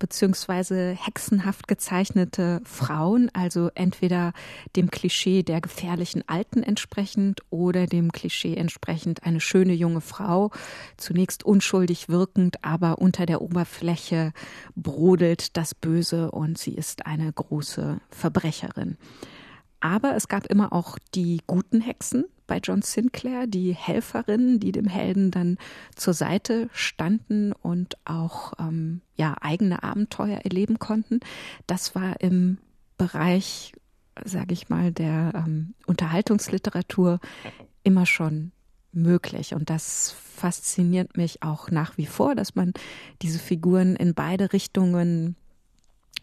beziehungsweise 0.00 0.96
hexenhaft 0.98 1.68
gezeichnete 1.68 2.60
Frauen, 2.64 3.30
also 3.32 3.70
entweder 3.76 4.32
dem 4.74 4.90
Klischee 4.90 5.44
der 5.44 5.60
gefährlichen 5.60 6.24
Alten 6.26 6.64
entsprechend 6.64 7.42
oder 7.50 7.86
dem 7.86 8.10
Klischee 8.10 8.56
entsprechend 8.56 9.22
eine 9.22 9.38
schöne 9.38 9.74
junge 9.74 10.00
Frau, 10.00 10.50
zunächst 10.96 11.44
unschuldig 11.44 12.08
wirkend, 12.08 12.64
aber 12.64 12.98
unter 12.98 13.26
der 13.26 13.40
Oberfläche 13.40 14.32
brodelt 14.74 15.56
das 15.56 15.76
Böse 15.76 16.32
und 16.32 16.58
sie 16.58 16.74
ist 16.74 17.06
eine 17.06 17.32
große 17.32 18.00
Verbrecherin. 18.10 18.96
Aber 19.80 20.16
es 20.16 20.28
gab 20.28 20.46
immer 20.46 20.72
auch 20.72 20.98
die 21.14 21.40
guten 21.46 21.80
Hexen 21.80 22.24
bei 22.50 22.58
John 22.58 22.82
Sinclair, 22.82 23.46
die 23.46 23.76
Helferinnen, 23.76 24.58
die 24.58 24.72
dem 24.72 24.88
Helden 24.88 25.30
dann 25.30 25.56
zur 25.94 26.14
Seite 26.14 26.68
standen 26.72 27.52
und 27.52 27.96
auch 28.04 28.54
ähm, 28.58 29.02
ja, 29.14 29.36
eigene 29.40 29.84
Abenteuer 29.84 30.40
erleben 30.42 30.80
konnten. 30.80 31.20
Das 31.68 31.94
war 31.94 32.20
im 32.20 32.58
Bereich, 32.98 33.72
sage 34.24 34.52
ich 34.52 34.68
mal, 34.68 34.90
der 34.90 35.32
ähm, 35.36 35.74
Unterhaltungsliteratur 35.86 37.20
immer 37.84 38.04
schon 38.04 38.50
möglich. 38.90 39.54
Und 39.54 39.70
das 39.70 40.10
fasziniert 40.10 41.16
mich 41.16 41.44
auch 41.44 41.70
nach 41.70 41.98
wie 41.98 42.06
vor, 42.06 42.34
dass 42.34 42.56
man 42.56 42.72
diese 43.22 43.38
Figuren 43.38 43.94
in 43.94 44.14
beide 44.14 44.52
Richtungen 44.52 45.36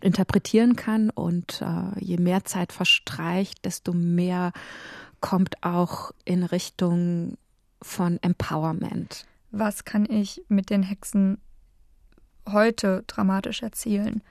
interpretieren 0.02 0.76
kann. 0.76 1.10
Und 1.10 1.62
äh, 1.62 2.04
je 2.04 2.18
mehr 2.18 2.44
Zeit 2.44 2.74
verstreicht, 2.74 3.64
desto 3.64 3.94
mehr 3.94 4.52
kommt 5.22 5.64
auch 5.64 6.12
in 6.26 6.44
Richtung 6.44 7.38
von 7.82 8.22
Empowerment. 8.22 9.26
Was 9.52 9.86
kann 9.86 10.06
ich 10.06 10.42
mit 10.50 10.70
den 10.70 10.84
Hexen 10.84 11.40
heute 12.48 13.04
dramatisch 13.08 13.62
erzählen? 13.62 14.22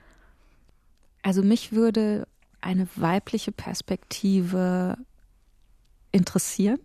Also 1.22 1.42
mich 1.42 1.72
würde 1.72 2.26
eine 2.60 2.88
weibliche 2.96 3.52
Perspektive 3.52 4.96
interessieren. 6.12 6.80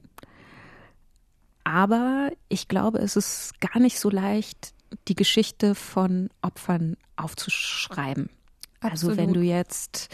Aber 1.64 2.32
ich 2.50 2.68
glaube, 2.68 3.00
es 3.00 3.16
ist 3.16 3.60
gar 3.62 3.80
nicht 3.80 4.00
so 4.00 4.10
leicht, 4.10 4.74
die 5.08 5.16
Geschichte 5.16 5.76
von 5.76 6.30
Opfern 6.42 6.98
aufzuschreiben. 7.16 8.30
Absolut. 8.82 9.18
Also 9.18 9.28
wenn 9.28 9.34
du 9.34 9.42
jetzt, 9.42 10.10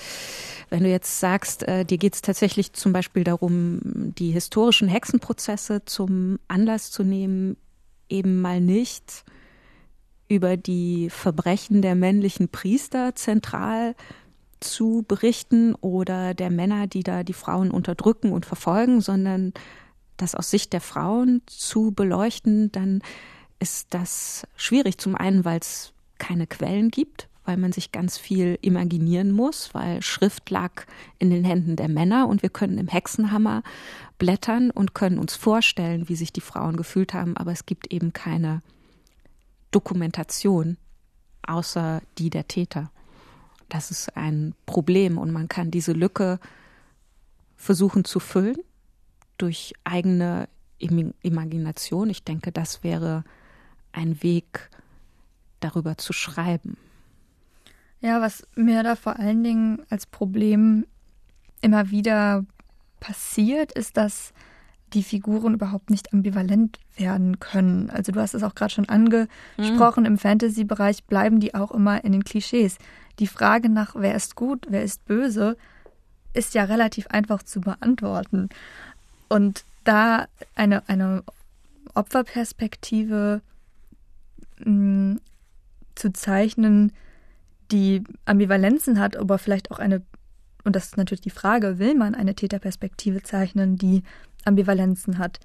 wenn 0.69 0.83
du 0.83 0.89
jetzt 0.89 1.19
sagst, 1.19 1.63
äh, 1.63 1.85
dir 1.85 1.97
geht 1.97 2.15
es 2.15 2.21
tatsächlich 2.21 2.73
zum 2.73 2.93
Beispiel 2.93 3.23
darum, 3.23 3.79
die 3.83 4.31
historischen 4.31 4.87
Hexenprozesse 4.87 5.85
zum 5.85 6.39
Anlass 6.47 6.91
zu 6.91 7.03
nehmen, 7.03 7.57
eben 8.09 8.41
mal 8.41 8.61
nicht 8.61 9.23
über 10.27 10.57
die 10.57 11.09
Verbrechen 11.09 11.81
der 11.81 11.95
männlichen 11.95 12.49
Priester 12.49 13.15
zentral 13.15 13.95
zu 14.59 15.05
berichten 15.07 15.75
oder 15.75 16.33
der 16.33 16.49
Männer, 16.49 16.87
die 16.87 17.03
da 17.03 17.23
die 17.23 17.33
Frauen 17.33 17.71
unterdrücken 17.71 18.31
und 18.31 18.45
verfolgen, 18.45 19.01
sondern 19.01 19.53
das 20.17 20.35
aus 20.35 20.49
Sicht 20.49 20.73
der 20.73 20.81
Frauen 20.81 21.41
zu 21.45 21.91
beleuchten, 21.91 22.71
dann 22.71 23.01
ist 23.59 23.93
das 23.93 24.47
schwierig. 24.55 24.97
Zum 24.97 25.15
einen, 25.15 25.45
weil 25.45 25.59
es 25.59 25.93
keine 26.17 26.47
Quellen 26.47 26.89
gibt, 26.89 27.29
weil 27.47 27.57
man 27.57 27.71
sich 27.71 27.91
ganz 27.93 28.17
viel 28.17 28.59
imaginieren 28.61 29.31
muss, 29.31 29.73
weil 29.73 30.01
Schrift 30.01 30.49
lag 30.49 30.85
in 31.17 31.29
den 31.29 31.45
Händen 31.45 31.77
der 31.77 31.87
Männer 31.87 32.27
und 32.27 32.41
wir 32.41 32.49
können 32.49 32.77
im 32.77 32.89
Hexenhammer 32.89 33.63
blättern 34.17 34.69
und 34.69 34.93
können 34.93 35.17
uns 35.17 35.35
vorstellen, 35.35 36.09
wie 36.09 36.15
sich 36.15 36.33
die 36.33 36.41
Frauen 36.41 36.75
gefühlt 36.75 37.13
haben, 37.13 37.37
aber 37.37 37.53
es 37.53 37.65
gibt 37.65 37.91
eben 37.93 38.11
keine 38.11 38.61
Dokumentation 39.71 40.77
außer 41.43 42.01
die 42.17 42.29
der 42.29 42.47
Täter. 42.47 42.91
Das 43.69 43.91
ist 43.91 44.15
ein 44.17 44.53
Problem 44.65 45.17
und 45.17 45.31
man 45.31 45.47
kann 45.47 45.71
diese 45.71 45.93
Lücke 45.93 46.39
versuchen 47.55 48.03
zu 48.03 48.19
füllen 48.19 48.57
durch 49.37 49.73
eigene 49.83 50.49
Imagination. 50.77 52.09
Ich 52.09 52.23
denke, 52.23 52.51
das 52.51 52.83
wäre 52.83 53.23
ein 53.93 54.21
Weg, 54.21 54.69
darüber 55.59 55.97
zu 55.97 56.13
schreiben. 56.13 56.77
Ja, 58.01 58.21
was 58.21 58.45
mir 58.55 58.83
da 58.83 58.95
vor 58.95 59.17
allen 59.17 59.43
Dingen 59.43 59.81
als 59.89 60.05
Problem 60.05 60.85
immer 61.61 61.89
wieder 61.89 62.45
passiert, 62.99 63.71
ist, 63.71 63.97
dass 63.97 64.33
die 64.93 65.03
Figuren 65.03 65.53
überhaupt 65.53 65.89
nicht 65.89 66.13
ambivalent 66.13 66.79
werden 66.95 67.39
können. 67.39 67.89
Also 67.89 68.11
du 68.11 68.21
hast 68.21 68.33
es 68.33 68.43
auch 68.43 68.55
gerade 68.55 68.73
schon 68.73 68.87
angesprochen, 68.87 70.01
mhm. 70.01 70.07
im 70.07 70.17
Fantasy-Bereich 70.17 71.03
bleiben 71.03 71.39
die 71.39 71.55
auch 71.55 71.71
immer 71.71 72.03
in 72.03 72.13
den 72.13 72.23
Klischees. 72.23 72.77
Die 73.19 73.27
Frage 73.27 73.69
nach, 73.69 73.95
wer 73.95 74.15
ist 74.15 74.35
gut, 74.35 74.67
wer 74.69 74.83
ist 74.83 75.05
böse, 75.05 75.57
ist 76.33 76.53
ja 76.53 76.63
relativ 76.63 77.07
einfach 77.07 77.43
zu 77.43 77.61
beantworten. 77.61 78.49
Und 79.27 79.65
da 79.83 80.27
eine, 80.55 80.87
eine 80.87 81.23
Opferperspektive 81.93 83.41
mh, 84.59 84.69
mm, 84.71 85.19
zu 85.95 86.13
zeichnen, 86.13 86.93
die 87.71 88.03
Ambivalenzen 88.25 88.99
hat, 88.99 89.15
aber 89.15 89.37
vielleicht 89.37 89.71
auch 89.71 89.79
eine, 89.79 90.01
und 90.63 90.75
das 90.75 90.85
ist 90.85 90.97
natürlich 90.97 91.21
die 91.21 91.29
Frage, 91.29 91.79
will 91.79 91.95
man 91.95 92.15
eine 92.15 92.35
Täterperspektive 92.35 93.23
zeichnen, 93.23 93.77
die 93.77 94.03
Ambivalenzen 94.45 95.17
hat 95.17 95.39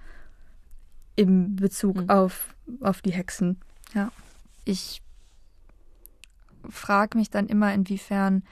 im 1.17 1.57
Bezug 1.57 1.97
mhm. 1.97 2.11
auf, 2.11 2.55
auf 2.81 3.03
die 3.03 3.13
Hexen. 3.13 3.59
Ja. 3.95 4.11
Ich 4.65 5.03
frage 6.69 7.19
mich 7.19 7.31
dann 7.31 7.49
immer, 7.49 7.75
inwiefern 7.75 8.43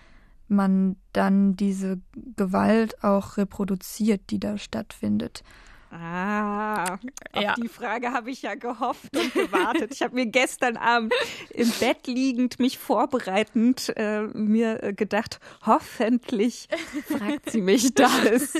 man 0.49 0.97
dann 1.13 1.55
diese 1.55 2.01
Gewalt 2.37 3.05
auch 3.05 3.37
reproduziert, 3.37 4.31
die 4.31 4.41
da 4.41 4.59
stattfindet. 4.59 5.45
Ah, 5.91 6.95
auf 7.33 7.43
ja. 7.43 7.55
die 7.55 7.69
Frage 7.69 8.13
habe 8.13 8.31
ich 8.31 8.43
ja 8.43 8.55
gehofft 8.55 9.17
und 9.17 9.35
gewartet. 9.35 9.93
ich 9.93 10.03
habe 10.03 10.15
mir 10.15 10.27
gestern 10.27 10.77
Abend 10.77 11.13
im 11.51 11.69
Bett 11.81 12.07
liegend, 12.07 12.61
mich 12.61 12.79
vorbereitend, 12.79 13.93
äh, 13.97 14.23
mir 14.23 14.83
äh, 14.85 14.93
gedacht, 14.93 15.41
hoffentlich 15.67 16.69
fragt 17.07 17.51
sie 17.51 17.61
mich 17.61 17.93
das. 17.95 18.55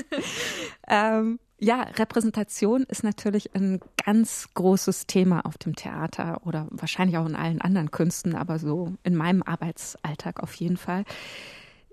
ähm, 0.89 1.39
ja, 1.57 1.83
Repräsentation 1.83 2.83
ist 2.83 3.03
natürlich 3.03 3.55
ein 3.55 3.79
ganz 4.03 4.49
großes 4.55 5.05
Thema 5.05 5.45
auf 5.45 5.57
dem 5.57 5.75
Theater 5.75 6.41
oder 6.43 6.67
wahrscheinlich 6.71 7.17
auch 7.17 7.27
in 7.27 7.35
allen 7.35 7.61
anderen 7.61 7.91
Künsten, 7.91 8.35
aber 8.35 8.59
so 8.59 8.93
in 9.03 9.15
meinem 9.15 9.43
Arbeitsalltag 9.43 10.41
auf 10.41 10.53
jeden 10.55 10.77
Fall 10.77 11.05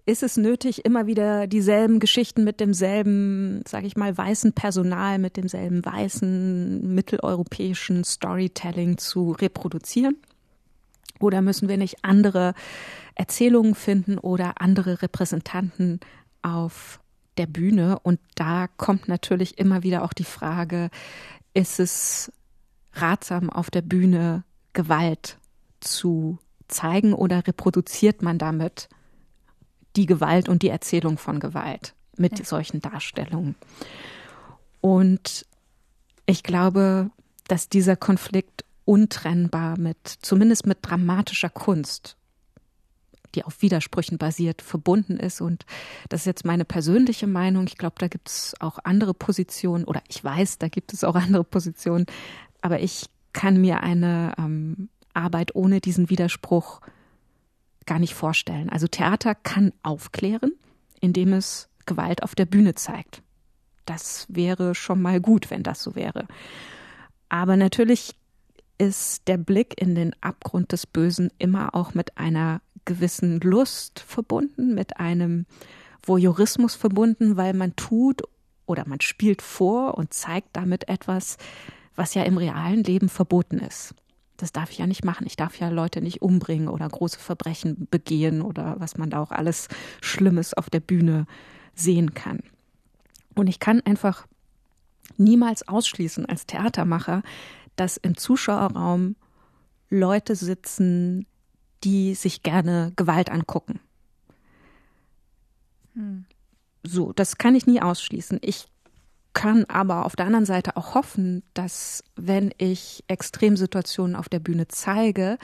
ist 0.08 0.22
es 0.22 0.38
nötig, 0.38 0.86
immer 0.86 1.06
wieder 1.06 1.46
dieselben 1.46 2.00
Geschichten 2.00 2.42
mit 2.42 2.60
demselben, 2.60 3.60
sage 3.68 3.86
ich 3.86 3.94
mal, 3.94 4.16
weißen 4.16 4.54
Personal, 4.54 5.18
mit 5.18 5.36
demselben 5.36 5.84
weißen 5.84 6.94
mitteleuropäischen 6.94 8.04
Storytelling 8.04 8.96
zu 8.96 9.32
reproduzieren? 9.32 10.16
Oder 11.20 11.42
müssen 11.42 11.68
wir 11.68 11.76
nicht 11.76 12.04
andere 12.04 12.54
Erzählungen 13.16 13.74
finden 13.74 14.16
oder 14.16 14.62
andere 14.62 15.02
Repräsentanten 15.02 16.00
auf 16.40 17.00
der 17.36 17.46
Bühne? 17.46 17.98
Und 18.02 18.18
da 18.34 18.66
kommt 18.66 19.08
natürlich 19.08 19.58
immer 19.58 19.82
wieder 19.82 20.04
auch 20.04 20.14
die 20.14 20.24
Frage, 20.24 20.88
ist 21.52 21.80
es 21.80 22.32
ratsam 22.94 23.50
auf 23.50 23.70
der 23.70 23.82
Bühne 23.82 24.44
Gewalt 24.72 25.36
zu 25.80 26.38
zeigen 26.66 27.12
oder 27.12 27.46
reproduziert 27.46 28.22
man 28.22 28.38
damit 28.38 28.88
die 29.98 30.06
Gewalt 30.06 30.48
und 30.48 30.62
die 30.62 30.68
Erzählung 30.68 31.18
von 31.18 31.40
Gewalt 31.40 31.94
mit 32.16 32.38
ja. 32.38 32.44
solchen 32.44 32.80
Darstellungen. 32.80 33.56
Und 34.80 35.44
ich 36.24 36.42
glaube, 36.42 37.10
dass 37.48 37.68
dieser 37.68 37.96
Konflikt 37.96 38.64
untrennbar 38.84 39.78
mit, 39.78 39.98
zumindest 40.22 40.66
mit 40.66 40.78
dramatischer 40.82 41.50
Kunst, 41.50 42.16
die 43.34 43.44
auf 43.44 43.60
Widersprüchen 43.60 44.18
basiert, 44.18 44.62
verbunden 44.62 45.18
ist. 45.18 45.40
Und 45.40 45.66
das 46.08 46.20
ist 46.22 46.26
jetzt 46.26 46.44
meine 46.44 46.64
persönliche 46.64 47.26
Meinung. 47.26 47.66
Ich 47.66 47.76
glaube, 47.76 47.96
da 47.98 48.08
gibt 48.08 48.28
es 48.28 48.54
auch 48.60 48.78
andere 48.84 49.14
Positionen, 49.14 49.84
oder 49.84 50.02
ich 50.08 50.22
weiß, 50.22 50.58
da 50.58 50.68
gibt 50.68 50.92
es 50.92 51.04
auch 51.04 51.16
andere 51.16 51.44
Positionen, 51.44 52.06
aber 52.62 52.80
ich 52.80 53.06
kann 53.32 53.60
mir 53.60 53.82
eine 53.82 54.32
ähm, 54.38 54.88
Arbeit 55.12 55.54
ohne 55.54 55.80
diesen 55.80 56.08
Widerspruch 56.08 56.80
gar 57.88 57.98
nicht 57.98 58.14
vorstellen. 58.14 58.68
Also 58.68 58.86
Theater 58.86 59.34
kann 59.34 59.72
aufklären, 59.82 60.52
indem 61.00 61.32
es 61.32 61.68
Gewalt 61.86 62.22
auf 62.22 62.36
der 62.36 62.46
Bühne 62.46 62.74
zeigt. 62.76 63.22
Das 63.86 64.26
wäre 64.28 64.74
schon 64.74 65.02
mal 65.02 65.20
gut, 65.20 65.50
wenn 65.50 65.62
das 65.62 65.82
so 65.82 65.96
wäre. 65.96 66.28
Aber 67.28 67.56
natürlich 67.56 68.14
ist 68.76 69.26
der 69.26 69.38
Blick 69.38 69.80
in 69.80 69.94
den 69.94 70.14
Abgrund 70.20 70.70
des 70.70 70.86
Bösen 70.86 71.32
immer 71.38 71.74
auch 71.74 71.94
mit 71.94 72.16
einer 72.18 72.60
gewissen 72.84 73.40
Lust 73.40 74.00
verbunden, 74.00 74.74
mit 74.74 74.98
einem 74.98 75.46
Voyeurismus 76.04 76.74
verbunden, 76.74 77.36
weil 77.36 77.54
man 77.54 77.74
tut 77.74 78.22
oder 78.66 78.86
man 78.86 79.00
spielt 79.00 79.42
vor 79.42 79.96
und 79.96 80.12
zeigt 80.12 80.50
damit 80.52 80.88
etwas, 80.88 81.38
was 81.96 82.14
ja 82.14 82.22
im 82.22 82.36
realen 82.36 82.84
Leben 82.84 83.08
verboten 83.08 83.58
ist 83.58 83.94
das 84.38 84.52
darf 84.52 84.70
ich 84.70 84.78
ja 84.78 84.86
nicht 84.86 85.04
machen. 85.04 85.26
Ich 85.26 85.36
darf 85.36 85.58
ja 85.58 85.68
Leute 85.68 86.00
nicht 86.00 86.22
umbringen 86.22 86.68
oder 86.68 86.88
große 86.88 87.18
Verbrechen 87.18 87.88
begehen 87.90 88.40
oder 88.40 88.76
was 88.78 88.96
man 88.96 89.10
da 89.10 89.20
auch 89.20 89.32
alles 89.32 89.68
Schlimmes 90.00 90.54
auf 90.54 90.70
der 90.70 90.80
Bühne 90.80 91.26
sehen 91.74 92.14
kann. 92.14 92.40
Und 93.34 93.48
ich 93.48 93.58
kann 93.58 93.80
einfach 93.82 94.26
niemals 95.16 95.66
ausschließen 95.66 96.24
als 96.24 96.46
Theatermacher, 96.46 97.22
dass 97.76 97.96
im 97.96 98.16
Zuschauerraum 98.16 99.16
Leute 99.90 100.36
sitzen, 100.36 101.26
die 101.84 102.14
sich 102.14 102.42
gerne 102.42 102.92
Gewalt 102.96 103.30
angucken. 103.30 103.80
Hm. 105.94 106.26
So, 106.84 107.12
das 107.12 107.38
kann 107.38 107.56
ich 107.56 107.66
nie 107.66 107.82
ausschließen. 107.82 108.38
Ich 108.42 108.68
kann 109.34 109.64
aber 109.66 110.06
auf 110.06 110.16
der 110.16 110.26
anderen 110.26 110.46
Seite 110.46 110.76
auch 110.76 110.94
hoffen, 110.94 111.42
dass 111.54 112.02
wenn 112.16 112.52
ich 112.58 113.04
Extremsituationen 113.08 114.16
auf 114.16 114.28
der 114.28 114.40
Bühne 114.40 114.68
zeige, 114.68 115.38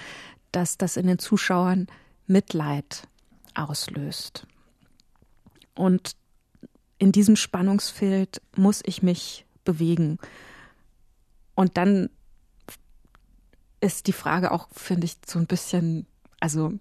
dass 0.52 0.78
das 0.78 0.96
in 0.96 1.06
den 1.06 1.18
Zuschauern 1.18 1.86
Mitleid 2.26 3.06
auslöst. 3.54 4.46
Und 5.74 6.16
in 6.98 7.12
diesem 7.12 7.36
Spannungsfeld 7.36 8.40
muss 8.56 8.80
ich 8.84 9.02
mich 9.02 9.44
bewegen. 9.64 10.18
Und 11.54 11.76
dann 11.76 12.10
ist 13.80 14.06
die 14.06 14.12
Frage 14.12 14.50
auch, 14.50 14.68
finde 14.72 15.04
ich, 15.04 15.16
so 15.26 15.38
ein 15.38 15.46
bisschen, 15.46 16.06
also 16.40 16.72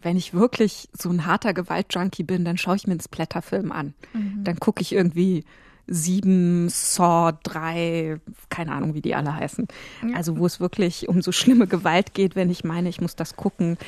wenn 0.00 0.16
ich 0.16 0.34
wirklich 0.34 0.88
so 0.96 1.10
ein 1.10 1.26
harter 1.26 1.54
Gewaltjunkie 1.54 2.24
bin, 2.24 2.44
dann 2.44 2.58
schaue 2.58 2.76
ich 2.76 2.86
mir 2.86 2.92
einen 2.92 3.00
Splatterfilm 3.00 3.72
an. 3.72 3.94
Mhm. 4.12 4.44
Dann 4.44 4.58
gucke 4.58 4.82
ich 4.82 4.92
irgendwie 4.92 5.44
sieben, 5.88 6.68
Saw, 6.68 7.32
drei, 7.42 8.20
keine 8.50 8.72
Ahnung, 8.72 8.94
wie 8.94 9.00
die 9.00 9.14
alle 9.14 9.34
heißen. 9.34 9.66
Ja. 10.06 10.16
Also 10.16 10.38
wo 10.38 10.46
es 10.46 10.60
wirklich 10.60 11.08
um 11.08 11.22
so 11.22 11.32
schlimme 11.32 11.66
Gewalt 11.66 12.14
geht, 12.14 12.36
wenn 12.36 12.50
ich 12.50 12.64
meine, 12.64 12.88
ich 12.88 13.00
muss 13.00 13.16
das 13.16 13.36
gucken. 13.36 13.78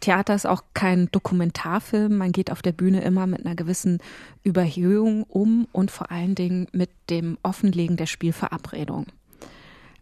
Theater 0.00 0.34
ist 0.34 0.46
auch 0.46 0.62
kein 0.74 1.10
Dokumentarfilm. 1.10 2.16
Man 2.16 2.32
geht 2.32 2.52
auf 2.52 2.62
der 2.62 2.72
Bühne 2.72 3.00
immer 3.02 3.26
mit 3.26 3.44
einer 3.44 3.56
gewissen 3.56 3.98
Überhöhung 4.44 5.24
um 5.24 5.66
und 5.72 5.90
vor 5.90 6.12
allen 6.12 6.34
Dingen 6.34 6.68
mit 6.72 6.90
dem 7.10 7.36
Offenlegen 7.42 7.96
der 7.96 8.06
Spielverabredung. 8.06 9.06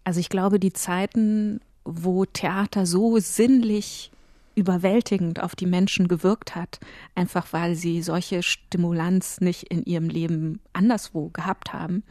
Also 0.04 0.20
ich 0.20 0.28
glaube, 0.28 0.60
die 0.60 0.72
Zeiten, 0.72 1.60
wo 1.84 2.26
Theater 2.26 2.84
so 2.84 3.18
sinnlich 3.18 4.10
überwältigend 4.56 5.40
auf 5.40 5.54
die 5.54 5.66
Menschen 5.66 6.08
gewirkt 6.08 6.56
hat, 6.56 6.80
einfach 7.14 7.52
weil 7.52 7.76
sie 7.76 8.02
solche 8.02 8.42
Stimulanz 8.42 9.40
nicht 9.40 9.64
in 9.64 9.84
ihrem 9.84 10.08
Leben 10.08 10.60
anderswo 10.72 11.28
gehabt 11.28 11.72
haben. 11.72 12.02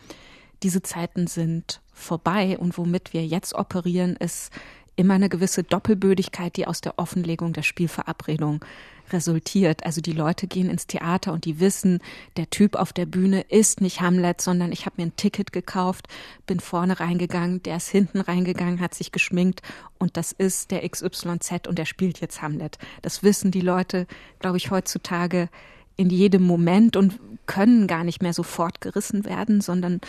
Diese 0.63 0.81
Zeiten 0.81 1.27
sind 1.27 1.81
vorbei 1.91 2.57
und 2.57 2.77
womit 2.77 3.13
wir 3.13 3.25
jetzt 3.25 3.55
operieren, 3.55 4.15
ist 4.15 4.51
immer 4.95 5.15
eine 5.15 5.29
gewisse 5.29 5.63
Doppelbödigkeit, 5.63 6.55
die 6.55 6.67
aus 6.67 6.81
der 6.81 6.97
Offenlegung 6.97 7.53
der 7.53 7.63
Spielverabredung 7.63 8.63
resultiert. 9.11 9.85
Also 9.85 10.01
die 10.01 10.13
Leute 10.13 10.47
gehen 10.47 10.69
ins 10.69 10.87
Theater 10.87 11.33
und 11.33 11.45
die 11.45 11.59
wissen, 11.59 11.99
der 12.37 12.49
Typ 12.49 12.75
auf 12.75 12.93
der 12.93 13.05
Bühne 13.05 13.41
ist 13.41 13.81
nicht 13.81 14.01
Hamlet, 14.01 14.41
sondern 14.41 14.71
ich 14.71 14.85
habe 14.85 14.95
mir 14.97 15.07
ein 15.07 15.15
Ticket 15.15 15.51
gekauft, 15.51 16.07
bin 16.47 16.59
vorne 16.59 16.99
reingegangen, 16.99 17.61
der 17.63 17.77
ist 17.77 17.89
hinten 17.89 18.19
reingegangen, 18.21 18.79
hat 18.79 18.95
sich 18.95 19.11
geschminkt 19.11 19.61
und 19.99 20.17
das 20.17 20.31
ist 20.31 20.71
der 20.71 20.87
XYZ 20.87 21.67
und 21.67 21.77
der 21.77 21.85
spielt 21.85 22.19
jetzt 22.19 22.41
Hamlet. 22.41 22.77
Das 23.01 23.23
wissen 23.23 23.51
die 23.51 23.61
Leute, 23.61 24.07
glaube 24.39 24.57
ich, 24.57 24.71
heutzutage 24.71 25.49
in 25.97 26.09
jedem 26.09 26.43
Moment 26.43 26.97
und 26.97 27.19
können 27.45 27.87
gar 27.87 28.03
nicht 28.03 28.21
mehr 28.21 28.33
sofort 28.33 28.81
gerissen 28.81 29.23
werden, 29.25 29.61
sondern 29.61 30.01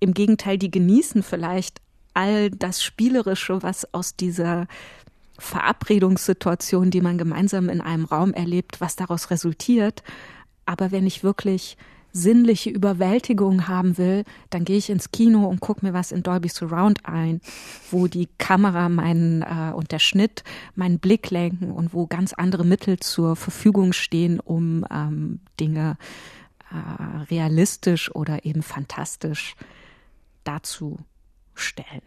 im 0.00 0.14
Gegenteil, 0.14 0.58
die 0.58 0.70
genießen 0.70 1.22
vielleicht 1.22 1.80
all 2.18 2.50
das 2.50 2.82
Spielerische, 2.82 3.62
was 3.62 3.94
aus 3.94 4.16
dieser 4.16 4.66
Verabredungssituation, 5.38 6.90
die 6.90 7.00
man 7.00 7.16
gemeinsam 7.16 7.68
in 7.68 7.80
einem 7.80 8.04
Raum 8.04 8.34
erlebt, 8.34 8.80
was 8.80 8.96
daraus 8.96 9.30
resultiert. 9.30 10.02
Aber 10.66 10.90
wenn 10.90 11.06
ich 11.06 11.22
wirklich 11.22 11.76
sinnliche 12.12 12.70
Überwältigung 12.70 13.68
haben 13.68 13.98
will, 13.98 14.24
dann 14.50 14.64
gehe 14.64 14.78
ich 14.78 14.90
ins 14.90 15.12
Kino 15.12 15.46
und 15.46 15.60
gucke 15.60 15.86
mir 15.86 15.92
was 15.92 16.10
in 16.10 16.24
Dolby 16.24 16.48
Surround 16.48 17.06
ein, 17.06 17.40
wo 17.92 18.08
die 18.08 18.28
Kamera 18.38 18.88
meinen 18.88 19.42
äh, 19.42 19.72
und 19.72 19.92
der 19.92 20.00
Schnitt 20.00 20.42
meinen 20.74 20.98
Blick 20.98 21.30
lenken 21.30 21.70
und 21.70 21.94
wo 21.94 22.08
ganz 22.08 22.32
andere 22.32 22.64
Mittel 22.64 22.98
zur 22.98 23.36
Verfügung 23.36 23.92
stehen, 23.92 24.40
um 24.40 24.84
ähm, 24.90 25.38
Dinge 25.60 25.96
äh, 26.72 27.22
realistisch 27.30 28.12
oder 28.12 28.44
eben 28.44 28.62
fantastisch 28.62 29.54
darzustellen. 31.58 32.02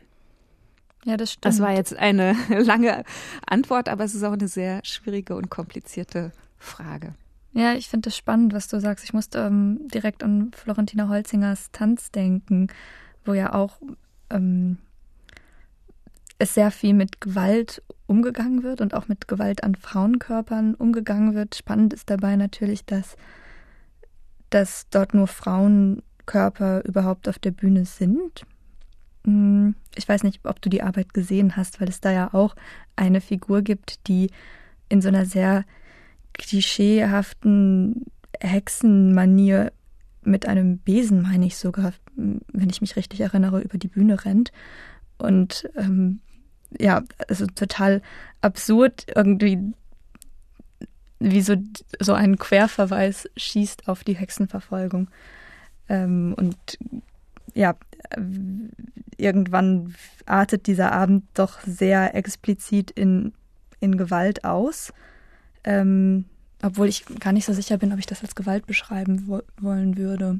Ja, 1.04 1.18
das 1.18 1.34
stimmt. 1.34 1.46
Das 1.46 1.60
war 1.60 1.74
jetzt 1.74 1.96
eine 1.96 2.36
lange 2.50 3.04
Antwort, 3.46 3.90
aber 3.90 4.04
es 4.04 4.16
ist 4.16 4.24
auch 4.24 4.34
eine 4.34 4.48
sehr 4.48 4.82
schwierige 4.84 5.36
und 5.36 5.50
komplizierte 5.50 6.32
Frage. 6.58 7.16
Ja, 7.54 7.74
ich 7.74 7.90
finde 7.90 8.10
es 8.10 8.18
spannend, 8.18 8.54
was 8.54 8.68
du 8.68 8.80
sagst. 8.80 9.04
Ich 9.04 9.14
musste 9.14 9.40
ähm, 9.40 9.88
direkt 9.94 10.24
an 10.24 10.52
Florentina 10.56 11.10
Holzingers 11.10 11.72
Tanz 11.72 12.12
denken, 12.12 12.68
wo 13.26 13.34
ja 13.34 13.54
auch 13.54 13.82
ähm, 14.30 14.78
es 16.38 16.54
sehr 16.54 16.72
viel 16.72 16.94
mit 16.94 17.20
Gewalt 17.20 17.84
umgegangen 18.06 18.64
wird 18.64 18.80
und 18.80 18.94
auch 18.94 19.08
mit 19.08 19.28
Gewalt 19.28 19.64
an 19.64 19.76
Frauenkörpern 19.76 20.76
umgegangen 20.76 21.34
wird. 21.34 21.56
Spannend 21.56 21.94
ist 21.94 22.10
dabei 22.10 22.36
natürlich, 22.36 22.86
dass, 22.86 23.16
dass 24.50 24.88
dort 24.90 25.14
nur 25.14 25.28
Frauenkörper 25.28 26.86
überhaupt 26.86 27.28
auf 27.28 27.40
der 27.40 27.52
Bühne 27.52 27.86
sind. 27.86 28.46
Hm, 29.26 29.76
ich 29.96 30.08
weiß 30.08 30.24
nicht, 30.24 30.42
ob 30.46 30.62
du 30.62 30.70
die 30.70 30.82
Arbeit 30.82 31.14
gesehen 31.14 31.56
hast, 31.56 31.80
weil 31.80 31.90
es 31.90 32.02
da 32.02 32.12
ja 32.12 32.34
auch 32.34 32.56
eine 32.96 33.22
Figur 33.22 33.62
gibt, 33.62 34.08
die 34.08 34.32
in 34.90 35.02
so 35.02 35.10
einer 35.10 35.26
sehr 35.26 35.64
klischeehaften 36.34 38.06
Hexenmanier 38.40 39.72
mit 40.24 40.48
einem 40.48 40.78
Besen, 40.78 41.22
meine 41.24 41.46
ich 41.46 41.58
sogar, 41.58 41.94
wenn 42.16 42.70
ich 42.70 42.82
mich 42.82 42.96
richtig 42.96 43.22
erinnere, 43.22 43.62
über 43.62 43.78
die 43.78 43.88
Bühne 43.88 44.24
rennt. 44.26 44.52
Und 45.18 45.70
ähm, 45.76 46.20
ja, 46.80 47.04
also 47.28 47.48
total 47.48 48.02
absurd 48.42 49.06
irgendwie, 49.16 49.74
wie 51.20 51.42
so, 51.42 51.56
so 52.00 52.14
ein 52.14 52.38
Querverweis 52.38 53.30
schießt 53.36 53.88
auf 53.88 54.04
die 54.04 54.16
Hexenverfolgung. 54.16 55.10
Ähm, 55.90 56.36
und 56.38 56.58
ja, 57.54 57.76
irgendwann 59.18 59.96
artet 60.26 60.68
dieser 60.68 60.92
Abend 60.92 61.26
doch 61.34 61.60
sehr 61.62 62.16
explizit 62.16 62.92
in, 62.92 63.34
in 63.80 63.98
Gewalt 63.98 64.44
aus. 64.44 64.94
Ähm, 65.64 66.26
obwohl 66.64 66.88
ich 66.88 67.06
gar 67.20 67.34
nicht 67.34 67.46
so 67.46 67.54
sicher 67.54 67.78
bin, 67.78 67.92
ob 67.94 68.00
ich 68.00 68.06
das 68.06 68.22
als 68.22 68.36
Gewalt 68.36 68.66
beschreiben 68.66 69.28
wo 69.28 69.42
wollen 69.60 69.98
würde. 69.98 70.40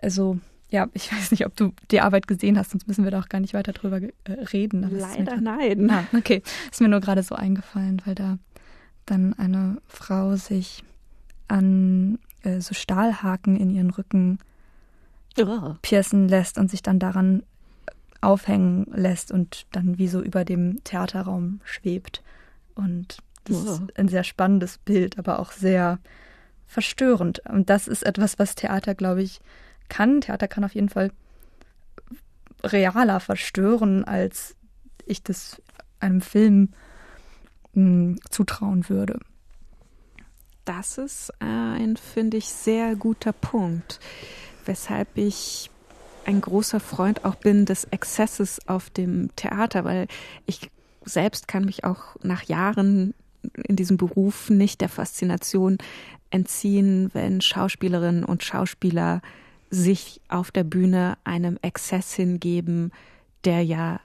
Also, 0.00 0.38
ja, 0.70 0.88
ich 0.92 1.12
weiß 1.12 1.30
nicht, 1.30 1.46
ob 1.46 1.56
du 1.56 1.72
die 1.90 2.00
Arbeit 2.00 2.26
gesehen 2.26 2.58
hast, 2.58 2.70
sonst 2.70 2.88
müssen 2.88 3.04
wir 3.04 3.10
da 3.10 3.20
auch 3.20 3.28
gar 3.28 3.40
nicht 3.40 3.54
weiter 3.54 3.72
drüber 3.72 4.00
äh, 4.00 4.32
reden. 4.52 4.88
Leider 4.90 5.40
nein. 5.40 5.90
Ah, 5.90 6.04
okay, 6.16 6.42
ist 6.70 6.80
mir 6.80 6.88
nur 6.88 7.00
gerade 7.00 7.22
so 7.22 7.34
eingefallen, 7.34 8.02
weil 8.04 8.14
da 8.14 8.38
dann 9.06 9.34
eine 9.34 9.78
Frau 9.86 10.36
sich 10.36 10.84
an 11.48 12.18
äh, 12.42 12.60
so 12.60 12.74
Stahlhaken 12.74 13.56
in 13.56 13.70
ihren 13.70 13.90
Rücken 13.90 14.38
oh. 15.38 15.74
piercen 15.82 16.28
lässt 16.28 16.58
und 16.58 16.70
sich 16.70 16.82
dann 16.82 16.98
daran 16.98 17.42
aufhängen 18.20 18.86
lässt 18.92 19.32
und 19.32 19.66
dann 19.72 19.98
wie 19.98 20.08
so 20.08 20.20
über 20.20 20.44
dem 20.44 20.82
Theaterraum 20.84 21.60
schwebt. 21.64 22.22
Und 22.74 23.18
das 23.44 23.56
oh. 23.56 23.72
ist 23.72 23.98
ein 23.98 24.08
sehr 24.08 24.24
spannendes 24.24 24.78
Bild, 24.78 25.18
aber 25.18 25.38
auch 25.38 25.52
sehr 25.52 25.98
verstörend. 26.66 27.40
Und 27.48 27.70
das 27.70 27.88
ist 27.88 28.04
etwas, 28.04 28.38
was 28.38 28.54
Theater, 28.54 28.94
glaube 28.94 29.22
ich, 29.22 29.40
kann. 29.88 30.20
Theater 30.20 30.48
kann 30.48 30.64
auf 30.64 30.74
jeden 30.74 30.88
Fall 30.88 31.10
realer 32.62 33.20
verstören, 33.20 34.04
als 34.04 34.54
ich 35.06 35.22
das 35.22 35.60
einem 35.98 36.20
Film 36.20 36.70
mh, 37.72 37.82
hm, 37.82 38.18
zutrauen 38.28 38.88
würde. 38.88 39.18
Das 40.66 40.98
ist 40.98 41.32
ein, 41.40 41.96
finde 41.96 42.36
ich, 42.36 42.48
sehr 42.50 42.94
guter 42.94 43.32
Punkt 43.32 43.98
weshalb 44.66 45.16
ich 45.16 45.70
ein 46.24 46.40
großer 46.40 46.80
Freund 46.80 47.24
auch 47.24 47.34
bin 47.34 47.64
des 47.64 47.84
Exzesses 47.84 48.66
auf 48.68 48.90
dem 48.90 49.34
Theater, 49.36 49.84
weil 49.84 50.06
ich 50.46 50.70
selbst 51.04 51.48
kann 51.48 51.64
mich 51.64 51.84
auch 51.84 52.16
nach 52.22 52.42
Jahren 52.44 53.14
in 53.64 53.76
diesem 53.76 53.96
Beruf 53.96 54.50
nicht 54.50 54.80
der 54.80 54.88
Faszination 54.88 55.78
entziehen, 56.30 57.10
wenn 57.12 57.40
Schauspielerinnen 57.40 58.24
und 58.24 58.44
Schauspieler 58.44 59.22
sich 59.70 60.20
auf 60.28 60.50
der 60.50 60.64
Bühne 60.64 61.16
einem 61.24 61.58
Exzess 61.62 62.14
hingeben, 62.14 62.92
der 63.44 63.62
ja 63.62 64.00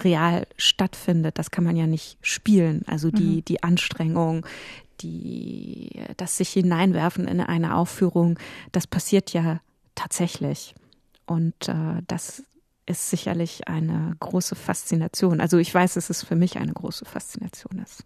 real 0.00 0.46
stattfindet. 0.56 1.38
Das 1.38 1.50
kann 1.50 1.64
man 1.64 1.76
ja 1.76 1.86
nicht 1.86 2.18
spielen. 2.22 2.82
Also 2.86 3.10
die, 3.10 3.36
mhm. 3.36 3.44
die 3.44 3.62
Anstrengung, 3.62 4.46
die, 5.00 6.02
das 6.16 6.36
sich 6.36 6.50
hineinwerfen 6.50 7.26
in 7.26 7.40
eine 7.40 7.76
Aufführung, 7.76 8.38
das 8.72 8.86
passiert 8.86 9.32
ja 9.32 9.60
tatsächlich. 9.94 10.74
Und 11.26 11.68
äh, 11.68 12.02
das 12.06 12.44
ist 12.86 13.10
sicherlich 13.10 13.68
eine 13.68 14.14
große 14.20 14.54
Faszination. 14.54 15.40
Also 15.40 15.58
ich 15.58 15.74
weiß, 15.74 15.94
dass 15.94 16.10
es 16.10 16.22
für 16.22 16.36
mich 16.36 16.58
eine 16.58 16.72
große 16.72 17.04
Faszination 17.04 17.78
ist. 17.78 18.04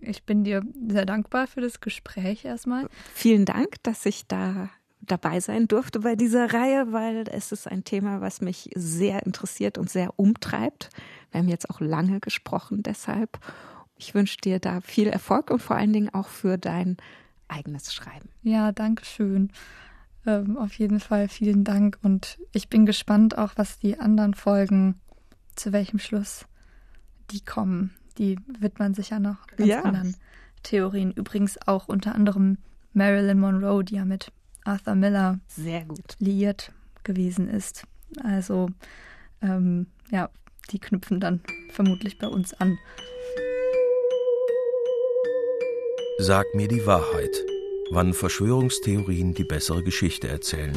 Ich 0.00 0.24
bin 0.24 0.44
dir 0.44 0.62
sehr 0.88 1.06
dankbar 1.06 1.46
für 1.46 1.62
das 1.62 1.80
Gespräch 1.80 2.44
erstmal. 2.44 2.88
Vielen 3.14 3.46
Dank, 3.46 3.82
dass 3.82 4.04
ich 4.04 4.26
da 4.26 4.68
dabei 5.00 5.40
sein 5.40 5.68
durfte 5.68 6.00
bei 6.00 6.16
dieser 6.16 6.52
Reihe, 6.52 6.92
weil 6.92 7.24
es 7.28 7.52
ist 7.52 7.68
ein 7.68 7.84
Thema, 7.84 8.20
was 8.20 8.40
mich 8.40 8.70
sehr 8.74 9.24
interessiert 9.24 9.78
und 9.78 9.88
sehr 9.88 10.18
umtreibt. 10.18 10.90
Wir 11.30 11.40
haben 11.40 11.48
jetzt 11.48 11.70
auch 11.70 11.80
lange 11.80 12.20
gesprochen 12.20 12.82
deshalb. 12.82 13.38
Ich 13.96 14.14
wünsche 14.14 14.36
dir 14.38 14.58
da 14.58 14.80
viel 14.80 15.08
Erfolg 15.08 15.50
und 15.50 15.62
vor 15.62 15.76
allen 15.76 15.92
Dingen 15.92 16.12
auch 16.12 16.28
für 16.28 16.58
dein 16.58 16.96
eigenes 17.48 17.94
Schreiben. 17.94 18.28
Ja, 18.42 18.72
danke 18.72 19.04
schön. 19.04 19.50
Ähm, 20.26 20.56
auf 20.58 20.74
jeden 20.74 20.98
Fall 21.00 21.28
vielen 21.28 21.62
Dank 21.64 21.98
und 22.02 22.38
ich 22.52 22.68
bin 22.68 22.84
gespannt 22.84 23.38
auch, 23.38 23.52
was 23.56 23.78
die 23.78 23.98
anderen 23.98 24.34
Folgen, 24.34 25.00
zu 25.54 25.72
welchem 25.72 25.98
Schluss 25.98 26.46
die 27.30 27.44
kommen. 27.44 27.94
Die 28.18 28.38
wird 28.58 28.78
man 28.78 28.94
sicher 28.94 29.20
noch 29.20 29.46
ganz 29.56 29.68
Ja. 29.70 29.82
anderen 29.82 30.16
Theorien. 30.62 31.12
Übrigens 31.12 31.58
auch 31.66 31.86
unter 31.88 32.14
anderem 32.14 32.58
Marilyn 32.92 33.38
Monroe, 33.38 33.84
die 33.84 33.96
ja 33.96 34.04
mit 34.04 34.32
Arthur 34.64 34.94
Miller 34.96 35.38
Sehr 35.46 35.84
gut. 35.84 36.16
liiert 36.18 36.72
gewesen 37.04 37.48
ist. 37.48 37.84
Also 38.24 38.68
ähm, 39.42 39.86
ja, 40.10 40.28
die 40.70 40.78
knüpfen 40.80 41.20
dann 41.20 41.40
vermutlich 41.70 42.18
bei 42.18 42.26
uns 42.26 42.52
an. 42.54 42.76
Sag 46.18 46.46
mir 46.54 46.66
die 46.66 46.84
Wahrheit, 46.86 47.30
wann 47.90 48.14
Verschwörungstheorien 48.14 49.34
die 49.34 49.44
bessere 49.44 49.82
Geschichte 49.82 50.28
erzählen. 50.28 50.76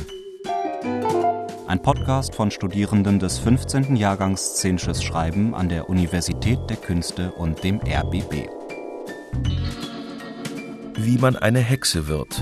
Ein 1.68 1.82
Podcast 1.82 2.36
von 2.36 2.51
Studierenden 2.51 3.20
des 3.20 3.38
15. 3.39 3.95
Jahrgangs 3.95 4.55
Szenisches 4.55 5.03
Schreiben 5.03 5.53
an 5.53 5.70
der 5.70 5.89
Universität 5.89 6.60
der 6.70 6.78
Künste 6.78 7.32
und 7.32 7.64
dem 7.64 7.80
RBB. 7.80 8.47
Wie 10.97 11.18
man 11.18 11.36
eine 11.36 11.60
Hexe 11.60 12.07
wird. 12.07 12.34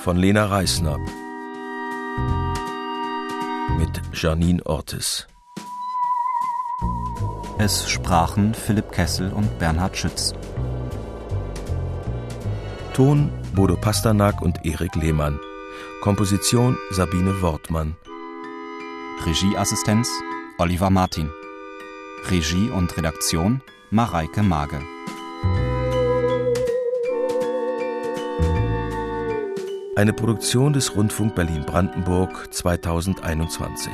Von 0.00 0.16
Lena 0.16 0.46
Reisner. 0.46 0.98
Mit 3.78 4.02
Janine 4.12 4.64
Ortis. 4.64 5.26
Es 7.58 7.88
sprachen 7.88 8.52
Philipp 8.54 8.90
Kessel 8.92 9.32
und 9.32 9.58
Bernhard 9.58 9.96
Schütz. 9.96 10.34
Ton 12.94 13.28
Bodo 13.56 13.74
Pasternak 13.74 14.40
und 14.40 14.64
Erik 14.64 14.94
Lehmann. 14.94 15.40
Komposition 16.00 16.78
Sabine 16.92 17.42
Wortmann. 17.42 17.96
Regieassistenz 19.26 20.08
Oliver 20.58 20.90
Martin. 20.90 21.28
Regie 22.30 22.70
und 22.70 22.96
Redaktion 22.96 23.62
Mareike 23.90 24.44
Mage. 24.44 24.80
Eine 29.96 30.12
Produktion 30.12 30.72
des 30.72 30.94
Rundfunk 30.94 31.34
Berlin-Brandenburg 31.34 32.54
2021. 32.54 33.90